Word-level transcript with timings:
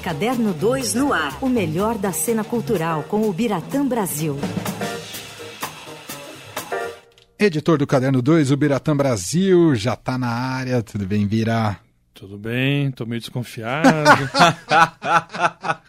Caderno 0.00 0.54
2 0.54 0.94
no 0.94 1.12
ar. 1.12 1.36
O 1.42 1.48
melhor 1.48 1.98
da 1.98 2.10
cena 2.10 2.42
cultural 2.42 3.02
com 3.02 3.28
o 3.28 3.32
Biratã 3.32 3.86
Brasil. 3.86 4.38
Editor 7.38 7.78
do 7.78 7.86
Caderno 7.86 8.22
2, 8.22 8.50
o 8.50 8.56
Biratã 8.56 8.96
Brasil, 8.96 9.74
já 9.74 9.94
tá 9.96 10.16
na 10.16 10.28
área. 10.28 10.82
Tudo 10.82 11.06
bem, 11.06 11.26
Bira? 11.26 11.78
Tudo 12.14 12.38
bem, 12.38 12.90
tô 12.90 13.04
meio 13.06 13.20
desconfiado. 13.20 13.88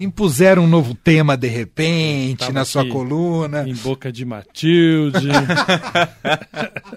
Impuseram 0.00 0.64
um 0.64 0.66
novo 0.66 0.94
tema 0.94 1.36
de 1.36 1.46
repente 1.46 2.38
Tava 2.38 2.52
na 2.52 2.64
sua 2.64 2.88
coluna. 2.88 3.68
em 3.68 3.74
boca 3.74 4.10
de 4.10 4.24
Matilde. 4.24 5.28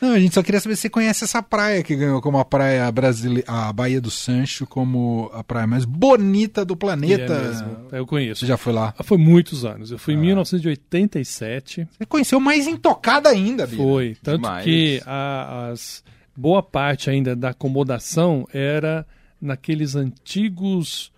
Não, 0.00 0.14
a 0.14 0.18
gente 0.18 0.34
só 0.34 0.42
queria 0.42 0.58
saber 0.60 0.74
se 0.74 0.82
você 0.82 0.90
conhece 0.90 1.22
essa 1.22 1.40
praia 1.40 1.80
que 1.82 1.94
ganhou 1.94 2.20
como 2.20 2.36
a 2.38 2.44
praia 2.44 2.90
brasileira, 2.90 3.44
a 3.48 3.72
Baía 3.72 4.00
do 4.00 4.10
Sancho, 4.10 4.66
como 4.66 5.30
a 5.32 5.44
praia 5.44 5.64
mais 5.66 5.84
bonita 5.84 6.64
do 6.64 6.76
planeta. 6.76 7.32
é 7.34 7.42
mesmo. 7.48 7.76
Eu 7.92 8.04
conheço. 8.04 8.40
Você 8.40 8.46
já 8.46 8.56
foi 8.56 8.72
lá? 8.72 8.92
Ah, 8.98 9.04
Foi 9.04 9.16
muitos 9.16 9.64
anos. 9.64 9.90
Eu 9.92 9.96
Ah. 9.96 10.00
fui 10.00 10.14
em 10.14 10.16
1987. 10.16 11.86
Você 11.96 12.04
conheceu 12.06 12.40
mais 12.40 12.66
intocada 12.66 13.28
ainda, 13.28 13.64
Bira. 13.64 13.80
Foi. 13.82 14.16
Tanto 14.20 14.42
Demais. 14.42 14.64
que 14.64 15.00
a, 15.06 15.68
as, 15.70 16.02
boa 16.36 16.64
parte 16.64 17.08
ainda 17.08 17.36
da 17.36 17.50
acomodação 17.50 18.44
era 18.52 19.06
naqueles 19.40 19.94
antigos. 19.94 21.11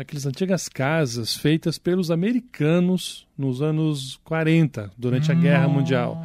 Naquelas 0.00 0.24
antigas 0.24 0.66
casas 0.66 1.36
feitas 1.36 1.76
pelos 1.76 2.10
americanos 2.10 3.26
nos 3.36 3.60
anos 3.60 4.18
40, 4.24 4.90
durante 4.96 5.30
a 5.30 5.34
Guerra 5.34 5.68
Mundial. 5.68 6.18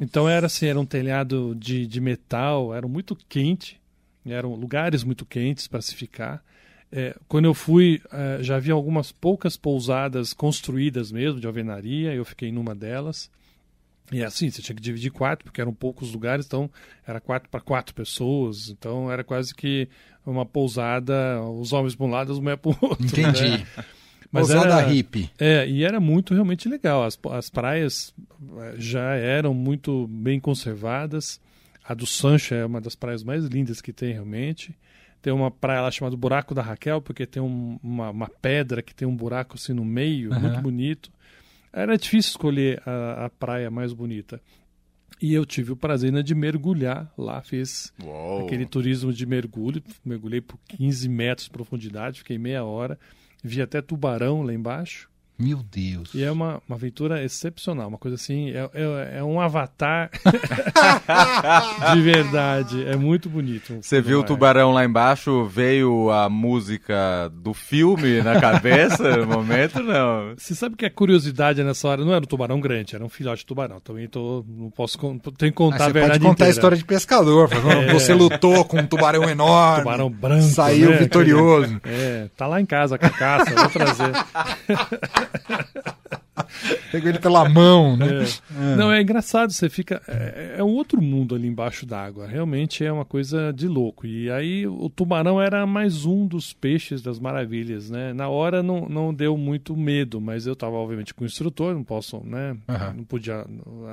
Então 0.00 0.28
era 0.28 0.46
assim, 0.46 0.66
era 0.66 0.80
um 0.80 0.84
telhado 0.84 1.54
de, 1.54 1.86
de 1.86 2.00
metal, 2.00 2.74
era 2.74 2.88
muito 2.88 3.14
quente, 3.28 3.80
eram 4.26 4.56
lugares 4.56 5.04
muito 5.04 5.24
quentes 5.24 5.68
para 5.68 5.80
se 5.80 5.94
ficar. 5.94 6.44
É, 6.90 7.16
quando 7.28 7.44
eu 7.44 7.54
fui, 7.54 8.02
eh, 8.12 8.38
já 8.40 8.56
havia 8.56 8.74
algumas 8.74 9.12
poucas 9.12 9.56
pousadas 9.56 10.32
construídas 10.32 11.12
mesmo, 11.12 11.38
de 11.38 11.46
alvenaria, 11.46 12.12
eu 12.12 12.24
fiquei 12.24 12.50
numa 12.50 12.74
delas. 12.74 13.30
E 14.12 14.20
é 14.22 14.24
assim, 14.24 14.50
você 14.50 14.60
tinha 14.62 14.74
que 14.74 14.82
dividir 14.82 15.10
quarto, 15.12 15.44
porque 15.44 15.60
eram 15.60 15.72
poucos 15.72 16.12
lugares, 16.12 16.46
então 16.46 16.70
era 17.06 17.20
quarto 17.20 17.48
para 17.48 17.60
quatro 17.60 17.94
pessoas, 17.94 18.68
então 18.68 19.10
era 19.10 19.22
quase 19.22 19.54
que 19.54 19.88
uma 20.26 20.44
pousada, 20.44 21.40
os 21.42 21.72
homens 21.72 21.94
para 21.94 22.06
um 22.06 22.10
lado, 22.10 22.32
as 22.32 22.38
mulheres 22.38 22.60
para 22.60 22.70
o 22.70 22.76
outro. 22.80 23.06
Entendi. 23.06 23.48
né? 23.58 23.66
Mas 24.32 24.46
Pousada 24.46 24.80
era- 24.80 24.86
hippie. 24.88 25.28
É, 25.40 25.68
e 25.68 25.82
era 25.82 25.98
muito 25.98 26.32
realmente 26.34 26.68
legal. 26.68 27.02
As, 27.04 27.18
as 27.32 27.50
praias 27.50 28.14
eh, 28.58 28.74
já 28.78 29.14
eram 29.16 29.52
muito 29.52 30.06
bem 30.06 30.38
conservadas. 30.38 31.40
A 31.84 31.94
do 31.94 32.06
Sancho 32.06 32.54
é 32.54 32.64
uma 32.64 32.80
das 32.80 32.94
praias 32.94 33.24
mais 33.24 33.44
lindas 33.46 33.80
que 33.80 33.92
tem 33.92 34.12
realmente. 34.12 34.72
Tem 35.20 35.32
uma 35.32 35.50
praia 35.50 35.80
lá 35.80 35.90
chamada 35.90 36.16
Buraco 36.16 36.54
da 36.54 36.62
Raquel, 36.62 37.00
porque 37.02 37.26
tem 37.26 37.42
um- 37.42 37.76
uma, 37.82 38.10
uma 38.10 38.28
pedra 38.28 38.82
que 38.82 38.94
tem 38.94 39.06
um 39.08 39.16
buraco 39.16 39.56
assim 39.56 39.72
no 39.72 39.84
meio, 39.84 40.30
Aham. 40.30 40.40
muito 40.40 40.60
bonito. 40.60 41.10
Era 41.72 41.96
difícil 41.96 42.30
escolher 42.30 42.82
a, 42.86 43.26
a 43.26 43.30
praia 43.30 43.70
mais 43.70 43.92
bonita. 43.92 44.40
E 45.20 45.34
eu 45.34 45.44
tive 45.44 45.72
o 45.72 45.76
prazer 45.76 46.08
ainda 46.08 46.22
de 46.22 46.34
mergulhar 46.34 47.12
lá, 47.16 47.42
fiz 47.42 47.92
Uou. 48.02 48.46
aquele 48.46 48.64
turismo 48.64 49.12
de 49.12 49.26
mergulho, 49.26 49.82
mergulhei 50.04 50.40
por 50.40 50.58
15 50.68 51.08
metros 51.08 51.44
de 51.44 51.50
profundidade, 51.50 52.20
fiquei 52.20 52.38
meia 52.38 52.64
hora, 52.64 52.98
vi 53.44 53.60
até 53.60 53.82
tubarão 53.82 54.42
lá 54.42 54.54
embaixo. 54.54 55.09
Meu 55.40 55.58
Deus. 55.72 56.14
E 56.14 56.22
é 56.22 56.30
uma, 56.30 56.60
uma 56.68 56.76
aventura 56.76 57.24
excepcional, 57.24 57.88
uma 57.88 57.96
coisa 57.98 58.14
assim, 58.16 58.50
é, 58.50 58.68
é, 58.74 59.18
é 59.18 59.24
um 59.24 59.40
avatar 59.40 60.10
de 61.94 62.00
verdade, 62.02 62.84
é 62.86 62.94
muito 62.96 63.28
bonito. 63.28 63.78
Você 63.80 64.00
viu 64.02 64.20
o 64.20 64.22
tubarão 64.24 64.72
lá 64.72 64.84
embaixo, 64.84 65.44
veio 65.46 66.10
a 66.10 66.28
música 66.28 67.30
do 67.32 67.54
filme 67.54 68.20
na 68.22 68.40
cabeça 68.40 69.16
no 69.18 69.26
momento? 69.26 69.82
Não. 69.82 70.34
Você 70.36 70.54
sabe 70.54 70.76
que 70.76 70.84
a 70.84 70.90
curiosidade 70.90 71.62
nessa 71.64 71.88
hora 71.88 72.04
não 72.04 72.12
era 72.12 72.22
um 72.22 72.26
tubarão 72.28 72.60
grande, 72.60 72.94
era 72.94 73.04
um 73.04 73.08
filhote 73.08 73.40
de 73.40 73.46
tubarão. 73.46 73.80
Também 73.80 74.06
tô, 74.08 74.44
não 74.46 74.70
posso, 74.70 74.98
tenho 74.98 75.20
que 75.38 75.46
Ah, 75.48 75.52
contar 75.52 75.76
a 75.76 75.86
você 75.86 75.92
verdade 75.92 76.12
pode 76.12 76.20
contar 76.20 76.32
inteira. 76.34 76.50
a 76.50 76.52
história 76.52 76.76
de 76.76 76.84
pescador. 76.84 77.48
É. 77.88 77.92
Você 77.94 78.12
lutou 78.12 78.64
com 78.64 78.78
um 78.78 78.86
tubarão 78.86 79.24
enorme. 79.24 79.84
Tubarão 79.84 80.10
branco, 80.10 80.42
Saiu 80.42 80.90
né? 80.90 80.96
vitorioso. 80.98 81.80
É, 81.84 82.28
tá 82.36 82.46
lá 82.46 82.60
em 82.60 82.66
casa 82.66 82.96
a 82.96 82.98
carcaça, 82.98 83.54
vou 83.54 83.68
trazer. 83.70 84.12
Pegou 86.90 87.08
ele 87.08 87.18
pela 87.18 87.48
mão, 87.48 87.96
né? 87.96 88.24
É. 88.24 88.76
Não, 88.76 88.90
é 88.92 89.00
engraçado, 89.00 89.52
você 89.52 89.68
fica. 89.68 90.02
É, 90.08 90.56
é 90.58 90.64
um 90.64 90.70
outro 90.70 91.00
mundo 91.00 91.34
ali 91.34 91.46
embaixo 91.46 91.86
d'água. 91.86 92.26
Realmente 92.26 92.84
é 92.84 92.92
uma 92.92 93.04
coisa 93.04 93.52
de 93.52 93.68
louco. 93.68 94.06
E 94.06 94.30
aí 94.30 94.66
o 94.66 94.88
tubarão 94.90 95.40
era 95.40 95.64
mais 95.66 96.04
um 96.04 96.26
dos 96.26 96.52
peixes 96.52 97.00
das 97.02 97.18
maravilhas, 97.20 97.88
né? 97.90 98.12
Na 98.12 98.28
hora 98.28 98.62
não, 98.62 98.88
não 98.88 99.14
deu 99.14 99.36
muito 99.36 99.76
medo, 99.76 100.20
mas 100.20 100.46
eu 100.46 100.54
estava, 100.54 100.74
obviamente, 100.76 101.14
com 101.14 101.22
o 101.24 101.26
instrutor, 101.26 101.74
não 101.74 101.84
posso, 101.84 102.20
né? 102.24 102.56
Aham. 102.68 102.94
Não 102.96 103.04
podia 103.04 103.44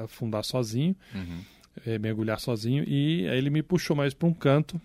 afundar 0.04 0.44
sozinho, 0.44 0.96
Uhum. 1.14 1.40
eh, 1.86 2.00
mergulhar 2.00 2.40
sozinho. 2.40 2.84
E 2.88 3.28
aí 3.30 3.38
ele 3.38 3.50
me 3.50 3.62
puxou 3.62 3.96
mais 3.96 4.14
para 4.14 4.28
um 4.28 4.34
canto. 4.34 4.82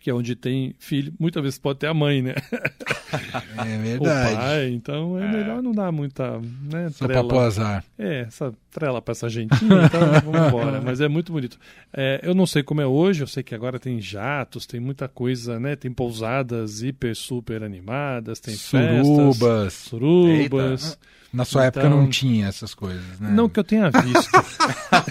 Que 0.00 0.10
é 0.10 0.14
onde 0.14 0.34
tem 0.34 0.74
filho, 0.78 1.12
muitas 1.18 1.42
vezes 1.42 1.58
pode 1.58 1.78
ter 1.78 1.86
a 1.86 1.94
mãe, 1.94 2.20
né? 2.22 2.34
É 3.12 3.76
O 3.76 3.82
verdade. 3.82 4.36
pai, 4.36 4.68
então 4.70 5.18
é, 5.18 5.30
melhor 5.30 5.62
não 5.62 5.72
dar 5.72 5.92
muita, 5.92 6.38
né, 6.40 6.88
Só 6.90 7.04
pra 7.04 7.08
trela. 7.16 7.28
pôr 7.28 7.38
azar. 7.40 7.84
É, 7.98 8.20
essa 8.20 8.54
trela 8.70 9.02
pra 9.02 9.12
essa 9.12 9.28
gentinha, 9.28 9.84
então 9.84 10.00
vamos 10.32 10.48
embora. 10.48 10.80
Mas 10.84 10.98
é 11.00 11.08
muito 11.08 11.30
bonito. 11.30 11.58
É, 11.92 12.20
eu 12.22 12.34
não 12.34 12.46
sei 12.46 12.62
como 12.62 12.80
é 12.80 12.86
hoje, 12.86 13.22
eu 13.22 13.26
sei 13.26 13.42
que 13.42 13.54
agora 13.54 13.78
tem 13.78 14.00
jatos, 14.00 14.64
tem 14.66 14.80
muita 14.80 15.08
coisa, 15.08 15.60
né? 15.60 15.76
Tem 15.76 15.92
pousadas 15.92 16.80
hiper, 16.82 17.14
super 17.14 17.62
animadas, 17.62 18.40
tem 18.40 18.54
festas, 18.56 19.06
Surubas. 19.06 19.72
surubas. 19.74 20.98
Na 21.32 21.44
sua 21.46 21.64
época 21.64 21.86
Então- 21.86 21.98
não 22.02 22.08
tinha 22.10 22.46
essas 22.46 22.74
coisas, 22.74 23.18
né? 23.18 23.30
Não 23.30 23.48
que 23.48 23.58
eu 23.58 23.64
tenha 23.64 23.90
visto. 23.90 24.30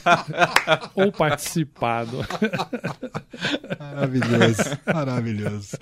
Ou 0.96 1.12
participado. 1.12 2.24
Maravilhoso. 3.80 4.78
Maravilhoso. 4.94 5.78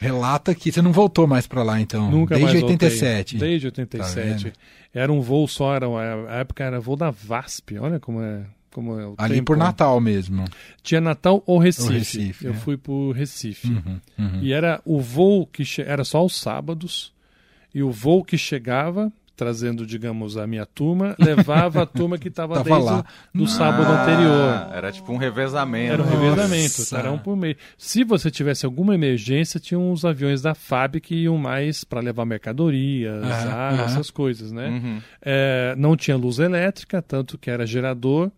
Relata 0.00 0.54
que 0.54 0.70
você 0.70 0.82
não 0.82 0.92
voltou 0.92 1.26
mais 1.26 1.46
pra 1.46 1.62
lá, 1.62 1.80
então. 1.80 2.10
Nunca 2.10 2.34
Desde 2.34 2.44
mais 2.44 2.60
voltei. 2.60 2.88
87. 2.88 3.38
Desde 3.38 3.70
Tá 3.70 3.82
87. 3.82 4.44
vendo? 4.44 4.52
era 4.92 5.12
um 5.12 5.20
voo 5.20 5.48
só, 5.48 5.74
era, 5.74 5.86
a 6.28 6.34
época 6.36 6.62
era 6.62 6.80
voo 6.80 6.96
da 6.96 7.10
VASP. 7.10 7.78
Olha 7.78 7.98
como 7.98 8.20
é. 8.22 8.44
Como 8.70 8.98
é 8.98 9.06
o 9.06 9.14
Ali 9.16 9.36
tempo. 9.36 9.46
por 9.46 9.56
Natal 9.56 10.00
mesmo. 10.00 10.44
Tinha 10.82 11.00
Natal 11.00 11.40
ou 11.46 11.58
Recife. 11.58 11.92
Recife, 11.92 12.44
eu 12.44 12.50
é. 12.52 12.56
fui 12.56 12.76
por 12.76 13.12
Recife. 13.12 13.68
Uhum, 13.68 14.00
uhum. 14.18 14.40
E 14.42 14.52
era 14.52 14.80
o 14.84 15.00
voo 15.00 15.46
que 15.46 15.64
che... 15.64 15.80
era 15.82 16.02
só 16.02 16.18
aos 16.18 16.36
sábados. 16.40 17.14
E 17.72 17.84
o 17.84 17.92
voo 17.92 18.24
que 18.24 18.36
chegava, 18.36 19.12
trazendo, 19.36 19.86
digamos, 19.86 20.36
a 20.36 20.46
minha 20.46 20.64
turma, 20.64 21.14
levava 21.18 21.82
a 21.82 21.86
turma 21.86 22.16
que 22.18 22.28
estava 22.28 22.54
Tava 22.62 22.64
desde 22.70 22.84
lá. 22.84 23.04
do 23.34 23.46
sábado 23.46 23.90
Ah, 23.90 24.02
anterior. 24.02 24.76
Era 24.76 24.92
tipo 24.92 25.12
um 25.12 25.16
revezamento. 25.16 25.92
Era 25.92 26.02
um 26.02 26.06
Nossa. 26.06 26.18
revezamento, 26.20 26.96
era 26.96 27.12
um 27.12 27.18
por 27.18 27.36
mês. 27.36 27.56
Se 27.76 28.04
você 28.04 28.30
tivesse 28.30 28.64
alguma 28.64 28.94
emergência, 28.94 29.58
tinha 29.60 29.78
uns 29.78 30.04
aviões 30.04 30.42
da 30.42 30.54
FAB 30.54 31.00
que 31.00 31.14
iam 31.14 31.36
mais 31.36 31.84
para 31.84 32.00
levar 32.00 32.24
mercadorias, 32.24 33.24
água, 33.24 33.80
aham. 33.80 33.84
essas 33.84 34.10
coisas, 34.10 34.52
né? 34.52 34.68
Uhum. 34.68 35.00
É, 35.22 35.74
não 35.76 35.96
tinha 35.96 36.16
luz 36.16 36.38
elétrica, 36.38 37.02
tanto 37.02 37.36
que 37.36 37.50
era 37.50 37.66
gerador. 37.66 38.30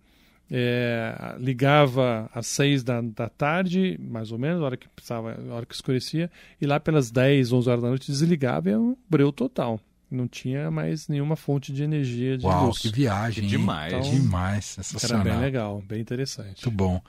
É, 0.48 1.34
ligava 1.40 2.30
às 2.32 2.46
seis 2.46 2.84
da, 2.84 3.00
da 3.00 3.28
tarde, 3.28 3.98
mais 4.00 4.30
ou 4.30 4.38
menos, 4.38 4.62
a 4.62 4.64
hora 4.64 4.76
que 4.76 4.88
precisava, 4.88 5.36
a 5.50 5.54
hora 5.54 5.66
que 5.66 5.74
escurecia, 5.74 6.30
e 6.60 6.66
lá 6.66 6.78
pelas 6.78 7.10
10, 7.10 7.52
11 7.52 7.68
horas 7.68 7.82
da 7.82 7.88
noite 7.88 8.10
desligava 8.10 8.68
e 8.68 8.72
era 8.72 8.80
um 8.80 8.96
breu 9.10 9.32
total. 9.32 9.80
Não 10.10 10.28
tinha 10.28 10.70
mais 10.70 11.08
nenhuma 11.08 11.34
fonte 11.34 11.72
de 11.72 11.82
energia 11.82 12.38
de 12.38 12.46
Uau, 12.46 12.66
luz. 12.66 12.78
que 12.78 12.88
viagem. 12.90 13.44
hein? 13.44 13.50
Demais. 13.50 13.92
Então, 13.92 14.10
Demais, 14.10 14.74
Era 14.78 14.84
sensacional. 14.84 15.24
bem 15.24 15.38
legal, 15.40 15.82
bem 15.86 16.00
interessante. 16.00 16.64
Muito 16.64 16.70
bom. 16.70 17.00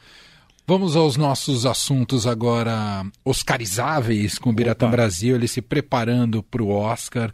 Vamos 0.66 0.96
aos 0.96 1.16
nossos 1.16 1.66
assuntos 1.66 2.26
agora 2.28 3.06
oscarizáveis 3.24 4.38
com 4.38 4.50
o 4.50 4.54
Biratã. 4.54 4.90
Brasil, 4.90 5.36
ele 5.36 5.48
se 5.48 5.62
preparando 5.62 6.44
para 6.44 6.62
o 6.64 6.70
Oscar 6.70 7.34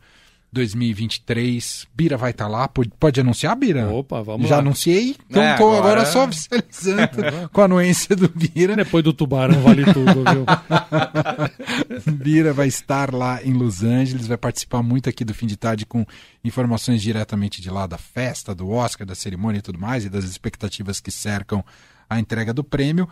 2023. 0.53 1.88
Bira 1.94 2.15
vai 2.15 2.31
estar 2.31 2.47
lá, 2.47 2.67
pode, 2.67 2.91
pode 3.00 3.19
anunciar, 3.19 3.55
Bira? 3.55 3.89
Opa, 3.89 4.21
vamos 4.21 4.47
Já 4.47 4.55
lá. 4.55 4.61
anunciei, 4.61 5.15
então 5.29 5.41
É, 5.44 5.55
tô 5.57 5.67
agora... 5.73 5.79
agora- 6.01 6.05
só 6.05 6.25
oficializando 6.25 7.09
com 7.51 7.61
a 7.61 7.65
anuência 7.65 8.15
do 8.15 8.29
Bira. 8.29 8.75
Depois 8.75 9.03
do 9.03 9.11
tubarão 9.13 9.59
vale 9.61 9.83
tudo, 9.85 10.13
viu? 10.13 10.45
Bira 12.13 12.53
vai 12.53 12.67
estar 12.67 13.13
lá 13.13 13.44
em 13.44 13.53
Los 13.53 13.83
Angeles, 13.83 14.27
vai 14.27 14.38
participar 14.38 14.81
muito 14.83 15.09
aqui 15.09 15.25
do 15.25 15.33
fim 15.33 15.47
de 15.47 15.57
tarde 15.57 15.85
com 15.85 16.05
informações 16.44 17.01
diretamente 17.01 17.61
de 17.61 17.69
lá 17.69 17.88
da 17.88 17.97
festa, 17.97 18.53
do 18.53 18.69
Oscar, 18.69 19.05
da 19.05 19.15
cerimônia 19.15 19.59
e 19.59 19.61
tudo 19.61 19.79
mais, 19.79 20.05
e 20.05 20.09
das 20.09 20.23
expectativas 20.25 21.00
que 21.00 21.11
cercam 21.11 21.63
a 22.09 22.19
entrega 22.19 22.53
do 22.53 22.63
prêmio. 22.63 23.07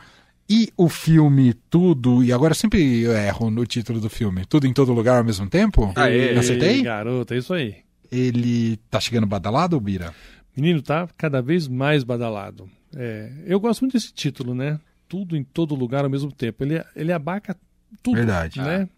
E 0.51 0.68
o 0.75 0.89
filme 0.89 1.53
Tudo, 1.69 2.21
e 2.21 2.33
agora 2.33 2.51
eu 2.51 2.56
sempre 2.56 3.06
erro 3.06 3.50
no 3.50 3.65
título 3.65 4.01
do 4.01 4.09
filme, 4.09 4.45
Tudo 4.45 4.68
em 4.68 4.74
Todo 4.74 4.92
Lugar 4.92 5.18
ao 5.18 5.24
mesmo 5.24 5.50
tempo? 5.50 5.94
Aê. 5.95 6.38
Acertei? 6.38 6.75
Ei, 6.75 6.81
Garoto, 6.81 7.33
é 7.33 7.38
isso 7.38 7.53
aí. 7.53 7.77
Ele 8.12 8.75
tá 8.89 9.00
chegando 9.00 9.25
badalado, 9.25 9.80
Bira? 9.80 10.13
Menino, 10.53 10.81
tá 10.81 11.07
cada 11.18 11.42
vez 11.42 11.69
mais 11.69 12.03
badalado. 12.03 12.69
É, 12.94 13.31
eu 13.45 13.62
gosto 13.62 13.80
muito 13.80 13.94
desse 13.94 14.12
título, 14.12 14.53
né? 14.53 14.77
Tudo 15.07 15.38
em 15.38 15.44
todo 15.45 15.74
lugar 15.74 16.03
ao 16.03 16.09
mesmo 16.09 16.33
tempo. 16.33 16.65
Ele, 16.65 16.83
ele 16.98 17.13
abarca 17.13 17.56
tudo. 18.03 18.18
Verdade. 18.18 18.59
Né? 18.59 18.89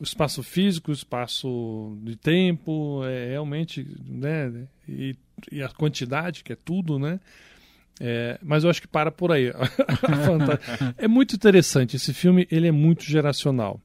O 0.00 0.04
espaço 0.04 0.42
físico, 0.42 0.90
o 0.90 0.94
espaço 0.94 1.94
de 2.02 2.16
tempo, 2.16 3.02
é 3.04 3.32
realmente, 3.32 3.86
né? 4.08 4.50
E, 4.88 5.14
e 5.50 5.62
a 5.62 5.68
quantidade, 5.68 6.42
que 6.42 6.54
é 6.54 6.56
tudo, 6.56 6.98
né? 6.98 7.20
É, 8.00 8.38
mas 8.42 8.64
eu 8.64 8.70
acho 8.70 8.80
que 8.80 8.88
para 8.88 9.10
por 9.10 9.32
aí. 9.32 9.52
é 10.98 11.06
muito 11.06 11.36
interessante. 11.36 11.96
Esse 11.96 12.12
filme 12.12 12.46
ele 12.50 12.66
é 12.68 12.72
muito 12.72 13.04
geracional. 13.04 13.80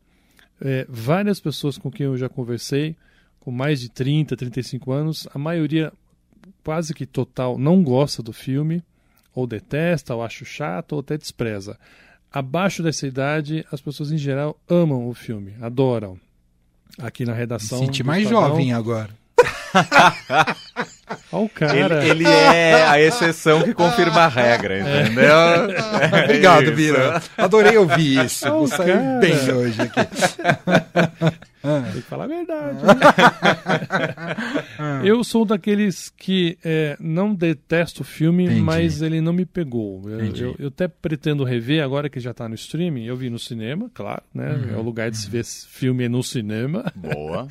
É, 0.60 0.86
várias 0.90 1.40
pessoas 1.40 1.78
com 1.78 1.92
quem 1.92 2.06
eu 2.06 2.18
já 2.18 2.28
conversei, 2.28 2.96
com 3.40 3.52
mais 3.52 3.80
de 3.80 3.90
30, 3.90 4.36
35 4.36 4.92
anos, 4.92 5.28
a 5.34 5.38
maioria 5.38 5.94
quase 6.64 6.94
que 6.94 7.06
total 7.06 7.58
não 7.58 7.84
gosta 7.84 8.24
do 8.24 8.34
filme, 8.34 8.84
ou 9.34 9.46
detesta, 9.46 10.16
ou 10.16 10.24
acha 10.24 10.44
chato, 10.44 10.94
ou 10.94 11.00
até 11.00 11.18
despreza. 11.18 11.78
Abaixo 12.32 12.82
dessa 12.82 13.08
idade, 13.08 13.66
as 13.72 13.80
pessoas 13.80 14.12
em 14.12 14.18
geral 14.18 14.60
amam 14.68 15.08
o 15.08 15.14
filme, 15.14 15.54
adoram. 15.62 16.20
Aqui 16.98 17.24
na 17.24 17.34
redação. 17.34 17.80
Me 17.80 17.86
senti 17.86 18.04
mais 18.04 18.24
Estadão, 18.24 18.50
jovem 18.50 18.74
agora. 18.74 19.12
Olha 21.32 21.44
o 21.46 21.50
cara. 21.50 22.04
Ele, 22.06 22.10
ele, 22.10 22.28
é 22.28 22.86
a 22.86 23.02
exceção 23.02 23.62
que 23.64 23.74
confirma 23.74 24.22
a 24.22 24.28
regra, 24.28 24.76
é. 24.76 25.02
entendeu? 25.04 25.28
É. 25.98 26.24
Obrigado, 26.24 26.72
Bira. 26.74 27.22
Adorei 27.38 27.78
ouvir 27.78 28.26
isso. 28.26 28.50
Vou 28.50 28.68
sair 28.68 29.20
bem 29.20 29.36
hoje 29.52 29.82
aqui. 29.82 30.00
Tem 31.92 32.02
que 32.02 32.08
falar 32.08 32.26
a 32.26 32.28
verdade. 32.28 32.78
eu 35.04 35.24
sou 35.24 35.44
daqueles 35.44 36.10
que 36.16 36.58
é, 36.64 36.96
não 37.00 37.34
detesto 37.34 38.04
o 38.04 38.06
filme, 38.06 38.46
Entendi. 38.46 38.62
mas 38.62 39.02
ele 39.02 39.20
não 39.20 39.34
me 39.34 39.46
pegou. 39.46 40.02
Eu, 40.10 40.20
eu, 40.20 40.56
eu, 40.60 40.68
até 40.68 40.88
pretendo 40.88 41.44
rever 41.44 41.84
agora 41.84 42.10
que 42.10 42.20
já 42.20 42.32
está 42.32 42.48
no 42.48 42.56
streaming. 42.56 43.06
Eu 43.06 43.18
vi 43.18 43.30
no 43.30 43.40
cinema, 43.40 43.90
claro, 43.94 44.24
né? 44.34 44.54
Uhum. 44.54 44.76
É 44.76 44.78
o 44.78 44.82
lugar 44.82 45.12
de 45.12 45.18
se 45.18 45.30
ver 45.30 45.44
filme 45.44 46.08
no 46.08 46.24
cinema. 46.24 46.92
Boa. 46.96 47.48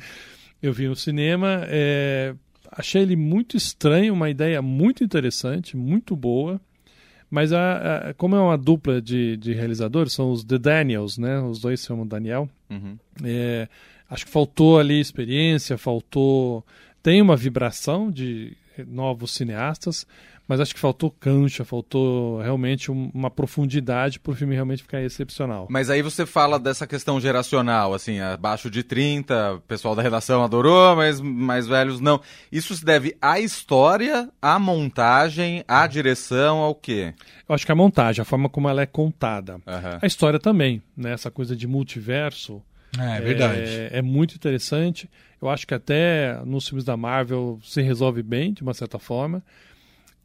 eu 0.63 0.73
vi 0.73 0.87
no 0.87 0.95
cinema. 0.95 1.63
É, 1.67 2.33
achei 2.71 3.01
ele 3.01 3.15
muito 3.15 3.55
estranho, 3.57 4.13
uma 4.13 4.29
ideia 4.29 4.61
muito 4.61 5.03
interessante, 5.03 5.75
muito 5.75 6.15
boa. 6.15 6.59
Mas 7.29 7.51
a, 7.51 8.09
a, 8.09 8.13
como 8.13 8.35
é 8.35 8.39
uma 8.39 8.57
dupla 8.57 9.01
de, 9.01 9.35
de 9.37 9.53
realizadores, 9.53 10.13
são 10.13 10.31
os 10.31 10.43
The 10.43 10.57
Daniels, 10.57 11.17
né? 11.17 11.39
Os 11.41 11.59
dois 11.59 11.81
se 11.81 11.87
chamam 11.87 12.07
Daniel. 12.07 12.49
Uhum. 12.69 12.97
É, 13.23 13.67
acho 14.09 14.25
que 14.25 14.31
faltou 14.31 14.79
ali 14.79 14.99
experiência, 14.99 15.77
faltou. 15.77 16.65
Tem 17.03 17.21
uma 17.21 17.35
vibração 17.35 18.09
de 18.09 18.55
novos 18.87 19.31
cineastas, 19.31 20.05
mas 20.47 20.59
acho 20.59 20.73
que 20.73 20.79
faltou 20.79 21.11
cancha, 21.11 21.65
faltou 21.65 22.39
realmente 22.41 22.89
uma 22.89 23.29
profundidade 23.29 24.19
para 24.19 24.31
o 24.31 24.35
filme 24.35 24.55
realmente 24.55 24.83
ficar 24.83 25.01
excepcional. 25.01 25.67
Mas 25.69 25.89
aí 25.89 26.01
você 26.01 26.25
fala 26.25 26.57
dessa 26.57 26.87
questão 26.87 27.19
geracional, 27.19 27.93
assim, 27.93 28.19
abaixo 28.19 28.69
de 28.69 28.83
30, 28.83 29.55
o 29.55 29.61
pessoal 29.61 29.95
da 29.95 30.01
redação 30.01 30.43
adorou, 30.43 30.95
mas 30.95 31.19
mais 31.19 31.67
velhos 31.67 31.99
não. 31.99 32.21
Isso 32.51 32.75
se 32.75 32.85
deve 32.85 33.17
à 33.21 33.39
história, 33.39 34.29
à 34.41 34.57
montagem, 34.57 35.63
à 35.67 35.85
direção, 35.85 36.59
ao 36.59 36.73
quê? 36.73 37.13
Eu 37.47 37.53
acho 37.53 37.65
que 37.65 37.71
a 37.71 37.75
montagem, 37.75 38.21
a 38.21 38.25
forma 38.25 38.47
como 38.47 38.69
ela 38.69 38.81
é 38.81 38.85
contada. 38.85 39.55
Uhum. 39.55 39.99
A 40.01 40.07
história 40.07 40.39
também, 40.39 40.81
né? 40.95 41.11
Essa 41.11 41.29
coisa 41.29 41.55
de 41.55 41.67
multiverso. 41.67 42.61
É, 42.97 43.17
é 43.17 43.21
verdade. 43.21 43.61
É, 43.61 43.89
é 43.93 44.01
muito 44.01 44.35
interessante. 44.35 45.09
Eu 45.41 45.49
acho 45.49 45.67
que 45.67 45.73
até 45.73 46.39
nos 46.45 46.67
filmes 46.67 46.83
da 46.83 46.97
Marvel 46.97 47.59
se 47.61 47.81
resolve 47.81 48.23
bem, 48.23 48.53
de 48.53 48.63
uma 48.63 48.73
certa 48.73 48.97
forma. 48.97 49.43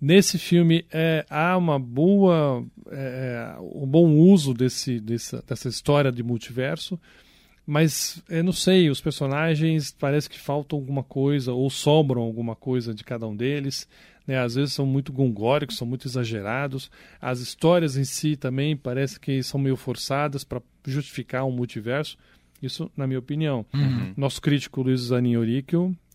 Nesse 0.03 0.37
filme 0.37 0.85
é, 0.91 1.25
há 1.31 1.57
uma 1.57 1.79
boa, 1.79 2.67
é, 2.91 3.55
um 3.61 3.87
bom 3.87 4.11
uso 4.17 4.53
desse, 4.53 4.99
dessa, 4.99 5.45
dessa 5.47 5.69
história 5.69 6.11
de 6.11 6.25
multiverso, 6.25 6.99
mas 7.65 8.21
eu 8.29 8.43
não 8.43 8.51
sei, 8.53 8.91
os 8.91 9.01
personagens 9.01 9.95
parece 9.97 10.29
que 10.29 10.41
faltam 10.41 10.77
alguma 10.77 11.05
coisa 11.05 11.53
ou 11.53 11.71
sobram 11.71 12.21
alguma 12.21 12.57
coisa 12.57 12.93
de 12.93 13.05
cada 13.05 13.29
um 13.29 13.37
deles. 13.37 13.89
Né? 14.27 14.37
Às 14.41 14.57
vezes 14.57 14.75
são 14.75 14.85
muito 14.85 15.13
gongóricos, 15.13 15.77
são 15.77 15.87
muito 15.87 16.09
exagerados. 16.09 16.91
As 17.21 17.39
histórias 17.39 17.97
em 17.97 18.03
si 18.03 18.35
também 18.35 18.77
parece 18.77 19.21
que 19.21 19.41
são 19.41 19.61
meio 19.61 19.77
forçadas 19.77 20.43
para 20.43 20.61
justificar 20.85 21.45
um 21.45 21.53
multiverso. 21.53 22.19
Isso, 22.61 22.91
na 22.97 23.07
minha 23.07 23.21
opinião. 23.21 23.65
Uhum. 23.73 24.15
Nosso 24.17 24.43
crítico 24.43 24.83
Luiz 24.83 25.03
Zanin 25.03 25.37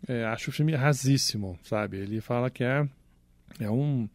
é, 0.06 0.26
acha 0.26 0.50
o 0.50 0.54
filme 0.54 0.76
rasíssimo, 0.76 1.58
sabe? 1.64 1.96
Ele 1.96 2.20
fala 2.20 2.50
que 2.50 2.66
é 2.66 2.86
é 3.60 3.70
um 3.70 4.08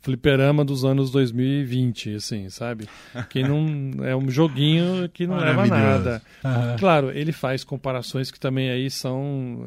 fliperama 0.00 0.64
dos 0.64 0.84
anos 0.84 1.10
2020, 1.10 2.14
assim, 2.14 2.48
sabe? 2.48 2.88
Que 3.28 3.42
não 3.42 4.04
é 4.04 4.14
um 4.14 4.30
joguinho 4.30 5.08
que 5.08 5.26
não 5.26 5.36
leva 5.36 5.62
a 5.62 5.66
nada. 5.66 6.22
Uhum. 6.44 6.76
Claro, 6.78 7.10
ele 7.10 7.32
faz 7.32 7.64
comparações 7.64 8.30
que 8.30 8.38
também 8.38 8.70
aí 8.70 8.90
são 8.90 9.66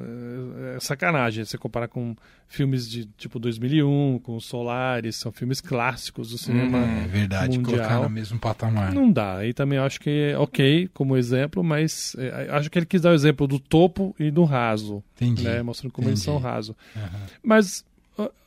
é, 0.76 0.80
sacanagem. 0.80 1.44
Você 1.44 1.58
comparar 1.58 1.90
com 1.90 2.16
filmes 2.48 2.90
de 2.90 3.06
tipo 3.18 3.40
2001, 3.40 4.20
com 4.20 4.40
Solaris, 4.40 5.18
são 5.18 5.32
filmes 5.32 5.60
clássicos 5.62 6.32
do 6.32 6.38
cinema 6.38 6.80
hum, 6.80 7.04
é 7.04 7.08
verdade, 7.08 7.58
mundial. 7.58 7.78
colocar 7.78 8.00
no 8.02 8.10
mesmo 8.10 8.40
patamar. 8.40 8.94
Não 8.94 9.12
dá. 9.12 9.38
Aí 9.38 9.54
também 9.54 9.80
acho 9.80 10.00
que 10.00 10.32
é 10.32 10.38
ok 10.38 10.90
como 10.94 11.18
exemplo, 11.18 11.64
mas 11.64 12.16
é, 12.18 12.48
acho 12.52 12.70
que 12.70 12.80
ele 12.80 12.86
quis 12.86 13.02
dar 13.02 13.12
o 13.12 13.14
exemplo 13.14 13.48
do 13.48 13.60
topo 13.60 14.16
e 14.18 14.32
do 14.32 14.44
raso. 14.44 15.04
Entendi. 15.16 15.44
Né? 15.44 15.62
Mostrando 15.62 15.92
como 15.92 16.08
Entendi. 16.08 16.20
eles 16.20 16.24
são 16.24 16.38
raso. 16.38 16.76
Uhum. 16.96 17.02
Mas 17.44 17.86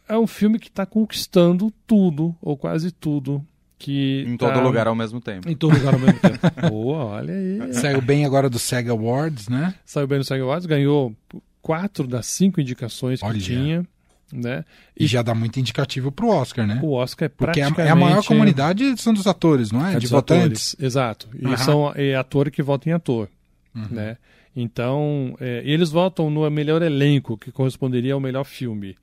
é 0.09 0.19
um 0.19 0.27
filme 0.27 0.59
que 0.59 0.69
está 0.69 0.85
conquistando 0.85 1.73
tudo, 1.87 2.35
ou 2.41 2.57
quase 2.57 2.91
tudo. 2.91 3.45
Que 3.79 4.25
em 4.27 4.37
todo 4.37 4.55
tá... 4.55 4.61
lugar 4.63 4.87
ao 4.87 4.95
mesmo 4.95 5.21
tempo. 5.21 5.49
Em 5.49 5.55
todo 5.55 5.75
lugar 5.75 5.95
ao 5.95 6.01
mesmo 6.01 6.19
tempo. 6.21 6.39
Boa, 6.71 7.05
olha 7.05 7.35
aí. 7.35 7.75
Saiu 7.75 8.01
bem 8.01 8.25
agora 8.25 8.49
do 8.49 8.59
SEG 8.59 8.89
Awards, 8.89 9.49
né? 9.49 9.75
Saiu 9.85 10.07
bem 10.07 10.19
do 10.19 10.25
SEG 10.25 10.41
Awards, 10.41 10.67
ganhou 10.67 11.15
quatro 11.61 12.07
das 12.07 12.27
cinco 12.27 12.61
indicações 12.61 13.23
olha. 13.23 13.35
que 13.35 13.41
tinha. 13.41 13.87
Né? 14.33 14.65
E, 14.99 15.05
e, 15.05 15.07
já 15.07 15.23
dá 15.23 15.35
muito 15.35 15.61
indicativo 15.61 16.11
para 16.11 16.25
o 16.25 16.29
Oscar, 16.29 16.67
né? 16.67 16.81
O 16.83 16.93
Oscar 16.93 17.27
é 17.27 17.29
Porque 17.29 17.61
praticamente... 17.61 17.89
é 17.89 17.91
a 17.91 17.95
maior 17.95 18.25
comunidade 18.25 18.97
são 19.01 19.13
dos 19.13 19.27
atores, 19.27 19.71
não 19.71 19.87
é? 19.87 19.95
é 19.95 19.99
de 19.99 20.07
votantes. 20.07 20.75
Atores, 20.75 20.77
exato. 20.81 21.29
E 21.39 21.47
uhum. 21.47 21.57
são 21.57 21.93
é, 21.95 22.17
ator 22.17 22.51
que 22.51 22.63
vota 22.63 22.89
em 22.89 22.93
ator, 22.93 23.29
uhum. 23.75 23.87
né? 23.91 24.17
Então, 24.57 25.37
é, 25.41 25.63
eles 25.65 25.91
votam 25.91 26.31
no 26.31 26.49
melhor 26.51 26.81
elenco, 26.83 27.37
que 27.37 27.53
corresponderia 27.53 28.15
ao 28.15 28.21
melhor 28.21 28.45
filme 28.45 28.97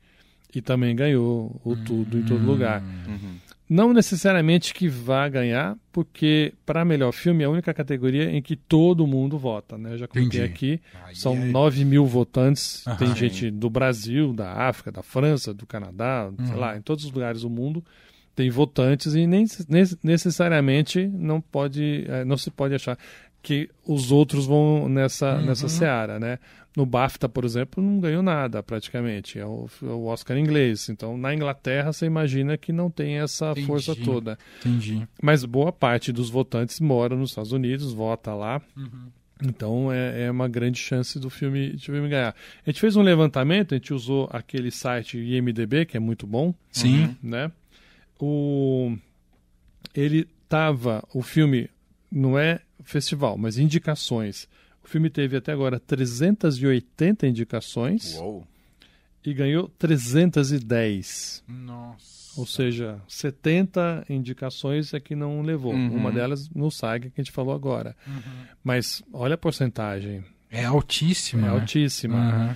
e 0.54 0.62
também 0.62 0.96
ganhou 0.96 1.60
o 1.64 1.76
tudo 1.76 2.18
em 2.18 2.24
todo 2.24 2.44
lugar. 2.44 2.82
Uhum. 2.82 3.36
Não 3.70 3.94
necessariamente 3.94 4.74
que 4.74 4.90
vá 4.90 5.30
ganhar, 5.30 5.78
porque 5.94 6.54
para 6.66 6.84
melhor 6.84 7.14
filme 7.14 7.44
é 7.44 7.46
a 7.46 7.50
única 7.50 7.74
categoria 7.74 8.30
em 8.30 8.42
que 8.42 8.58
todo 8.58 9.08
mundo 9.08 9.38
vota. 9.38 9.78
Né? 9.78 9.94
Eu 9.94 9.98
já 10.00 10.08
comentei 10.10 10.44
aqui, 10.44 10.82
são 11.14 11.34
aí. 11.34 11.52
9 11.52 11.86
mil 11.86 12.06
votantes. 12.06 12.86
Uhum. 12.86 12.98
Tem 12.98 13.16
gente 13.16 13.50
do 13.50 13.70
Brasil, 13.70 14.34
da 14.34 14.52
África, 14.52 14.92
da 14.92 15.02
França, 15.02 15.54
do 15.54 15.66
Canadá, 15.66 16.30
uhum. 16.38 16.48
sei 16.48 16.56
lá, 16.58 16.76
em 16.76 16.82
todos 16.82 17.06
os 17.06 17.12
lugares 17.12 17.44
do 17.44 17.50
mundo 17.50 17.82
tem 18.36 18.50
votantes 18.50 19.14
e 19.14 19.28
nem 19.28 19.46
necessariamente 20.02 21.06
não 21.06 21.42
pode 21.42 22.06
eh, 22.08 22.24
não 22.24 22.38
se 22.38 22.50
pode 22.50 22.74
achar 22.74 22.98
que 23.42 23.70
os 23.86 24.12
outros 24.12 24.46
vão 24.46 24.88
nessa 24.88 25.36
uhum. 25.36 25.46
nessa 25.46 25.68
seara, 25.68 26.20
né? 26.20 26.40
No 26.76 26.86
BAFTA, 26.86 27.28
por 27.28 27.44
exemplo, 27.44 27.84
não 27.84 28.00
ganhou 28.00 28.24
nada 28.24 28.64
praticamente. 28.64 29.38
É 29.38 29.46
o, 29.46 29.68
é 29.84 29.86
o 29.88 30.06
Oscar 30.06 30.38
inglês. 30.38 30.88
Então, 30.88 31.18
na 31.18 31.34
Inglaterra, 31.34 31.92
você 31.92 32.06
imagina 32.06 32.58
que 32.58 32.72
não 32.72 32.90
tem 32.90 33.18
essa 33.18 33.52
Entendi. 33.52 33.68
força 33.68 33.94
toda. 33.94 34.40
Entendi. 34.62 35.06
Mas 35.22 35.44
boa 35.44 35.74
parte 35.74 36.14
dos 36.14 36.30
votantes 36.30 36.80
mora 36.80 37.14
nos 37.14 37.32
Estados 37.32 37.52
Unidos, 37.52 37.92
vota 37.92 38.34
lá. 38.34 38.62
Uhum. 38.78 39.12
Então 39.44 39.92
é, 39.92 40.26
é, 40.26 40.32
uma 40.32 40.48
grande 40.48 40.78
chance 40.78 41.20
do 41.20 41.30
filme, 41.30 41.72
de 41.72 41.86
filme 41.86 42.08
ganhar. 42.08 42.36
A 42.66 42.70
gente 42.70 42.80
fez 42.80 42.96
um 42.96 43.02
levantamento, 43.02 43.74
a 43.74 43.78
gente 43.78 43.94
usou 43.94 44.30
aquele 44.32 44.72
site 44.72 45.18
IMDB, 45.18 45.86
que 45.86 45.98
é 45.98 46.00
muito 46.00 46.28
bom. 46.28 46.54
Sim. 46.72 47.18
Né? 47.22 47.52
O, 48.20 48.96
ele 49.96 50.28
tava, 50.48 51.04
o 51.14 51.22
filme 51.22 51.70
não 52.12 52.38
é 52.38 52.60
festival, 52.84 53.38
mas 53.38 53.58
indicações 53.58 54.48
o 54.84 54.88
filme 54.88 55.10
teve 55.10 55.38
até 55.38 55.52
agora 55.52 55.80
380 55.80 57.28
indicações 57.28 58.16
Uou. 58.16 58.48
e 59.24 59.34
ganhou 59.34 59.70
310. 59.78 61.44
Nossa. 61.48 62.40
Ou 62.40 62.46
seja, 62.46 63.00
70 63.08 64.06
indicações 64.10 64.94
é 64.94 65.00
que 65.00 65.16
não 65.16 65.42
levou. 65.42 65.74
Uhum. 65.74 65.96
Uma 65.96 66.12
delas 66.12 66.50
no 66.50 66.72
SAG 66.72 67.10
que 67.10 67.22
a 67.22 67.24
gente 67.24 67.32
falou 67.32 67.54
agora. 67.54 67.96
Uhum. 68.08 68.22
Mas 68.64 69.04
olha 69.14 69.36
a 69.36 69.38
porcentagem. 69.38 70.24
É 70.50 70.66
altíssima. 70.66 71.48
É 71.48 71.52
né? 71.52 71.60
altíssima. 71.60 72.18
Uhum. 72.50 72.56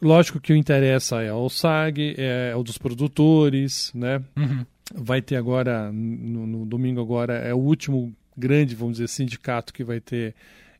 Lógico 0.00 0.40
que 0.40 0.52
o 0.52 0.56
interessa 0.56 1.20
é 1.20 1.32
o 1.32 1.48
SAG, 1.48 2.14
é 2.16 2.54
o 2.54 2.62
dos 2.62 2.78
produtores, 2.78 3.92
né? 3.92 4.22
Uhum. 4.36 4.64
Vai 4.94 5.20
ter 5.20 5.36
agora, 5.36 5.90
no, 5.92 6.46
no 6.46 6.64
domingo 6.64 7.00
agora, 7.00 7.34
é 7.34 7.52
o 7.52 7.58
último 7.58 8.14
grande, 8.38 8.74
vamos 8.74 8.94
dizer, 8.94 9.08
sindicato 9.08 9.72
que 9.72 9.82
vai 9.82 10.00
ter 10.00 10.34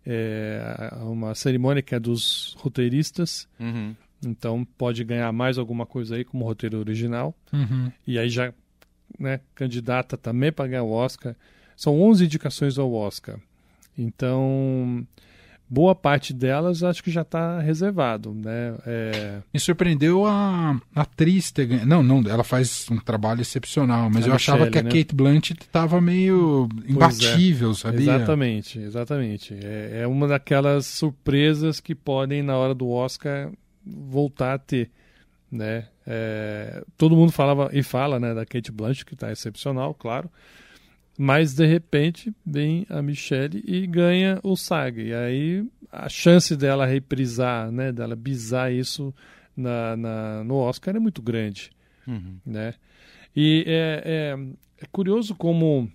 é, 0.06 0.90
uma 1.02 1.34
cerimônia 1.34 1.82
que 1.82 1.94
é 1.94 2.00
dos 2.00 2.54
roteiristas. 2.58 3.48
Uhum. 3.58 3.94
Então 4.24 4.66
pode 4.76 5.04
ganhar 5.04 5.30
mais 5.32 5.58
alguma 5.58 5.86
coisa 5.86 6.16
aí 6.16 6.24
como 6.24 6.44
roteiro 6.44 6.78
original. 6.78 7.34
Uhum. 7.52 7.92
E 8.06 8.18
aí 8.18 8.28
já 8.28 8.52
né, 9.18 9.40
candidata 9.54 10.16
também 10.16 10.52
para 10.52 10.68
ganhar 10.68 10.82
o 10.82 10.90
Oscar. 10.90 11.36
São 11.76 12.00
11 12.00 12.24
indicações 12.24 12.78
ao 12.78 12.92
Oscar. 12.92 13.38
Então, 13.96 15.06
boa 15.68 15.94
parte 15.94 16.32
delas 16.32 16.82
acho 16.82 17.02
que 17.02 17.10
já 17.10 17.22
está 17.22 17.60
reservado, 17.60 18.32
né? 18.32 18.75
É... 18.87 19.38
Me 19.52 19.60
surpreendeu 19.60 20.25
a, 20.25 20.80
a 20.94 21.02
atriz 21.02 21.50
ter. 21.50 21.87
Não, 21.87 22.02
não, 22.02 22.22
ela 22.28 22.42
faz 22.42 22.87
um 22.90 22.98
trabalho 22.98 23.42
excepcional, 23.42 24.08
mas 24.08 24.25
a 24.25 24.28
eu 24.28 24.32
Michelle, 24.32 24.58
achava 24.58 24.70
que 24.70 24.78
a 24.78 24.82
né? 24.82 24.90
Kate 24.90 25.14
Blanchett 25.14 25.62
estava 25.62 26.00
meio 26.00 26.68
é. 26.87 26.90
imbatível, 26.90 27.72
é. 27.72 27.75
sabia? 27.75 28.14
Exatamente, 28.14 28.78
exatamente. 28.78 29.54
É, 29.54 30.00
é 30.02 30.06
uma 30.06 30.26
daquelas 30.26 30.87
surpresas 30.87 31.80
que 31.80 31.94
podem, 31.94 32.42
na 32.42 32.56
hora 32.56 32.75
do 32.75 32.88
Oscar, 32.88 33.50
voltar 33.84 34.54
a 34.54 34.58
ter, 34.58 34.90
né? 35.50 35.87
É, 36.06 36.82
todo 36.96 37.14
mundo 37.14 37.32
falava 37.32 37.68
e 37.72 37.82
fala, 37.82 38.18
né, 38.18 38.32
da 38.32 38.46
Kate 38.46 38.72
Blanchett, 38.72 39.04
que 39.04 39.12
está 39.14 39.30
excepcional, 39.30 39.92
claro. 39.92 40.30
Mas 41.20 41.52
de 41.52 41.66
repente 41.66 42.32
vem 42.46 42.87
a 42.88 43.02
Michelle 43.02 43.60
e 43.66 43.84
ganha 43.88 44.38
o 44.44 44.56
SAG. 44.56 45.02
E 45.02 45.12
aí 45.12 45.68
a 45.90 46.08
chance 46.08 46.56
dela 46.56 46.87
reprisar, 46.87 47.72
né, 47.72 47.90
dela 47.90 48.14
bisar 48.14 48.72
isso 48.72 49.12
na, 49.56 49.96
na 49.96 50.44
no 50.44 50.54
Oscar 50.54 50.94
é 50.94 51.00
muito 51.00 51.20
grande, 51.20 51.70
uhum. 52.06 52.38
né? 52.46 52.75
E 53.34 53.64
é, 53.66 54.02
é, 54.04 54.38
é, 54.80 54.87
curioso 54.92 55.34
como 55.34 55.90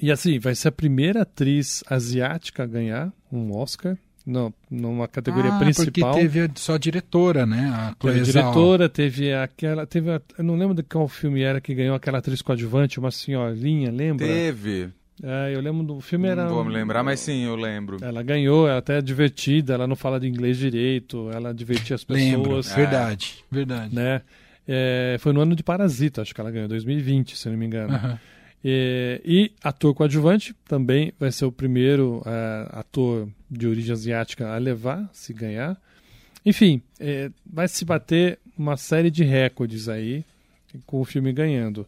e 0.00 0.12
assim 0.12 0.38
vai 0.38 0.54
ser 0.54 0.68
a 0.68 0.72
primeira 0.72 1.22
atriz 1.22 1.82
asiática 1.88 2.64
a 2.64 2.66
ganhar 2.66 3.12
um 3.30 3.56
Oscar, 3.56 3.96
não, 4.24 4.54
numa 4.70 5.08
categoria 5.08 5.52
ah, 5.52 5.58
principal. 5.58 6.12
Porque 6.12 6.28
teve 6.28 6.50
só 6.54 6.74
a 6.74 6.78
diretora, 6.78 7.44
né? 7.44 7.72
A 7.74 7.94
teve 7.98 8.20
a 8.20 8.22
diretora, 8.22 8.88
teve 8.88 9.32
aquela. 9.32 9.86
Teve 9.86 10.10
a, 10.10 10.22
eu 10.38 10.44
não 10.44 10.56
lembro 10.56 10.74
de 10.74 10.82
qual 10.82 11.08
filme 11.08 11.42
era 11.42 11.60
que 11.60 11.74
ganhou 11.74 11.94
aquela 11.94 12.18
atriz 12.18 12.40
coadjuvante, 12.40 12.98
uma 12.98 13.10
senhorinha, 13.10 13.90
lembra? 13.90 14.26
Teve. 14.26 14.90
É, 15.22 15.54
eu 15.54 15.60
lembro 15.60 15.84
do 15.84 16.00
filme 16.00 16.28
era. 16.28 16.44
Não 16.44 16.54
vou 16.54 16.64
me 16.64 16.72
lembrar, 16.72 17.02
mas 17.02 17.20
sim, 17.20 17.44
eu 17.44 17.56
lembro. 17.56 17.98
Ela 18.00 18.22
ganhou, 18.22 18.68
ela 18.68 18.78
até 18.78 18.98
é 18.98 19.02
divertida, 19.02 19.74
ela 19.74 19.86
não 19.86 19.96
fala 19.96 20.18
de 20.18 20.26
inglês 20.26 20.56
direito, 20.56 21.30
ela 21.32 21.52
divertia 21.52 21.96
as 21.96 22.04
pessoas. 22.04 22.24
Lembro. 22.24 22.58
É. 22.58 22.62
Verdade, 22.62 23.44
verdade. 23.50 23.94
Né? 23.94 24.22
É, 24.66 25.16
foi 25.20 25.32
no 25.32 25.40
ano 25.40 25.56
de 25.56 25.62
Parasita, 25.62 26.22
acho 26.22 26.34
que 26.34 26.40
ela 26.40 26.50
ganhou, 26.50 26.68
2020, 26.68 27.36
se 27.36 27.48
não 27.48 27.56
me 27.56 27.66
engano. 27.66 27.94
Uhum. 27.94 28.18
E, 28.64 29.20
e, 29.24 29.52
ator 29.62 29.92
coadjuvante 29.94 30.54
também 30.66 31.12
vai 31.18 31.32
ser 31.32 31.44
o 31.44 31.52
primeiro 31.52 32.18
uh, 32.18 32.78
ator 32.78 33.28
de 33.50 33.66
origem 33.66 33.92
asiática 33.92 34.54
a 34.54 34.58
levar, 34.58 35.08
se 35.12 35.32
ganhar. 35.32 35.76
Enfim, 36.44 36.80
é, 36.98 37.30
vai 37.44 37.66
se 37.68 37.84
bater 37.84 38.38
uma 38.56 38.76
série 38.76 39.10
de 39.10 39.24
recordes 39.24 39.88
aí 39.88 40.24
com 40.86 41.00
o 41.00 41.04
filme 41.04 41.32
ganhando. 41.32 41.86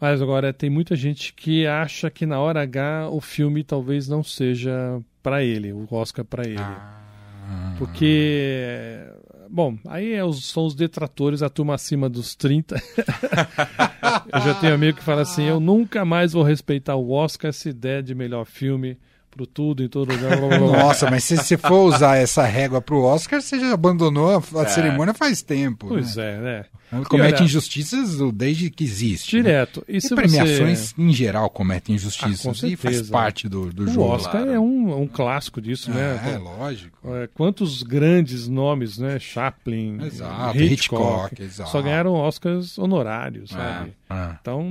Mas 0.00 0.22
agora 0.22 0.52
tem 0.52 0.70
muita 0.70 0.94
gente 0.94 1.32
que 1.32 1.66
acha 1.66 2.10
que 2.10 2.24
na 2.24 2.38
hora 2.38 2.62
H 2.62 3.08
o 3.10 3.20
filme 3.20 3.64
talvez 3.64 4.08
não 4.08 4.22
seja 4.22 5.00
para 5.22 5.42
ele, 5.42 5.72
o 5.72 5.86
Oscar 5.90 6.24
para 6.24 6.46
ele. 6.46 6.58
Ah. 6.58 7.74
Porque 7.78 9.06
Bom, 9.50 9.78
aí 9.86 10.12
é 10.12 10.32
são 10.32 10.66
os 10.66 10.74
detratores, 10.74 11.42
a 11.42 11.48
turma 11.48 11.74
acima 11.74 12.08
dos 12.08 12.34
30. 12.34 12.76
eu 14.32 14.40
já 14.40 14.54
tenho 14.54 14.74
amigo 14.74 14.98
que 14.98 15.04
fala 15.04 15.22
assim: 15.22 15.44
eu 15.44 15.60
nunca 15.60 16.04
mais 16.04 16.32
vou 16.32 16.42
respeitar 16.42 16.96
o 16.96 17.10
Oscar 17.10 17.52
se 17.52 17.72
der 17.72 18.02
de 18.02 18.14
melhor 18.14 18.44
filme 18.44 18.98
pro 19.38 19.46
tudo 19.46 19.84
em 19.84 19.88
todo 19.88 20.12
lugar. 20.12 20.36
Blá, 20.36 20.48
blá, 20.48 20.58
blá. 20.58 20.78
Nossa, 20.84 21.08
mas 21.08 21.22
se 21.22 21.36
você 21.36 21.56
for 21.56 21.84
usar 21.84 22.16
essa 22.16 22.44
régua 22.44 22.80
pro 22.80 23.02
Oscar, 23.02 23.40
você 23.40 23.60
já 23.60 23.72
abandonou 23.72 24.36
a, 24.36 24.60
a 24.60 24.62
é. 24.62 24.68
cerimônia 24.68 25.14
faz 25.14 25.42
tempo. 25.42 25.86
Pois 25.86 26.16
né? 26.16 26.34
é, 26.34 26.40
né? 26.40 26.64
Comete 27.04 27.34
olha, 27.34 27.44
injustiças 27.44 28.18
desde 28.32 28.70
que 28.70 28.82
existe. 28.82 29.36
Né? 29.36 29.42
Direto. 29.42 29.84
Né? 29.86 29.98
E, 30.02 30.06
e 30.06 30.08
premiações, 30.08 30.78
você... 30.78 31.02
em 31.02 31.12
geral, 31.12 31.50
cometem 31.50 31.94
injustiças. 31.94 32.64
Ah, 32.64 32.66
e 32.66 32.76
faz 32.76 33.02
parte 33.10 33.46
do, 33.46 33.70
do 33.70 33.84
o 33.84 33.88
jogo. 33.88 34.06
O 34.06 34.10
Oscar 34.10 34.42
claro. 34.42 34.50
é 34.50 34.58
um, 34.58 35.02
um 35.02 35.06
clássico 35.06 35.60
disso, 35.60 35.90
né? 35.90 36.32
É, 36.34 36.38
lógico. 36.38 37.14
É, 37.14 37.28
quantos 37.34 37.82
grandes 37.82 38.48
nomes, 38.48 38.96
né? 38.96 39.18
Chaplin, 39.18 40.02
exato, 40.02 40.58
Hitchcock, 40.58 41.34
Hitchcock 41.34 41.42
exato. 41.42 41.70
só 41.70 41.82
ganharam 41.82 42.14
Oscars 42.14 42.78
honorários, 42.78 43.50
sabe? 43.50 43.92
É, 44.08 44.14
é. 44.14 44.36
Então, 44.40 44.66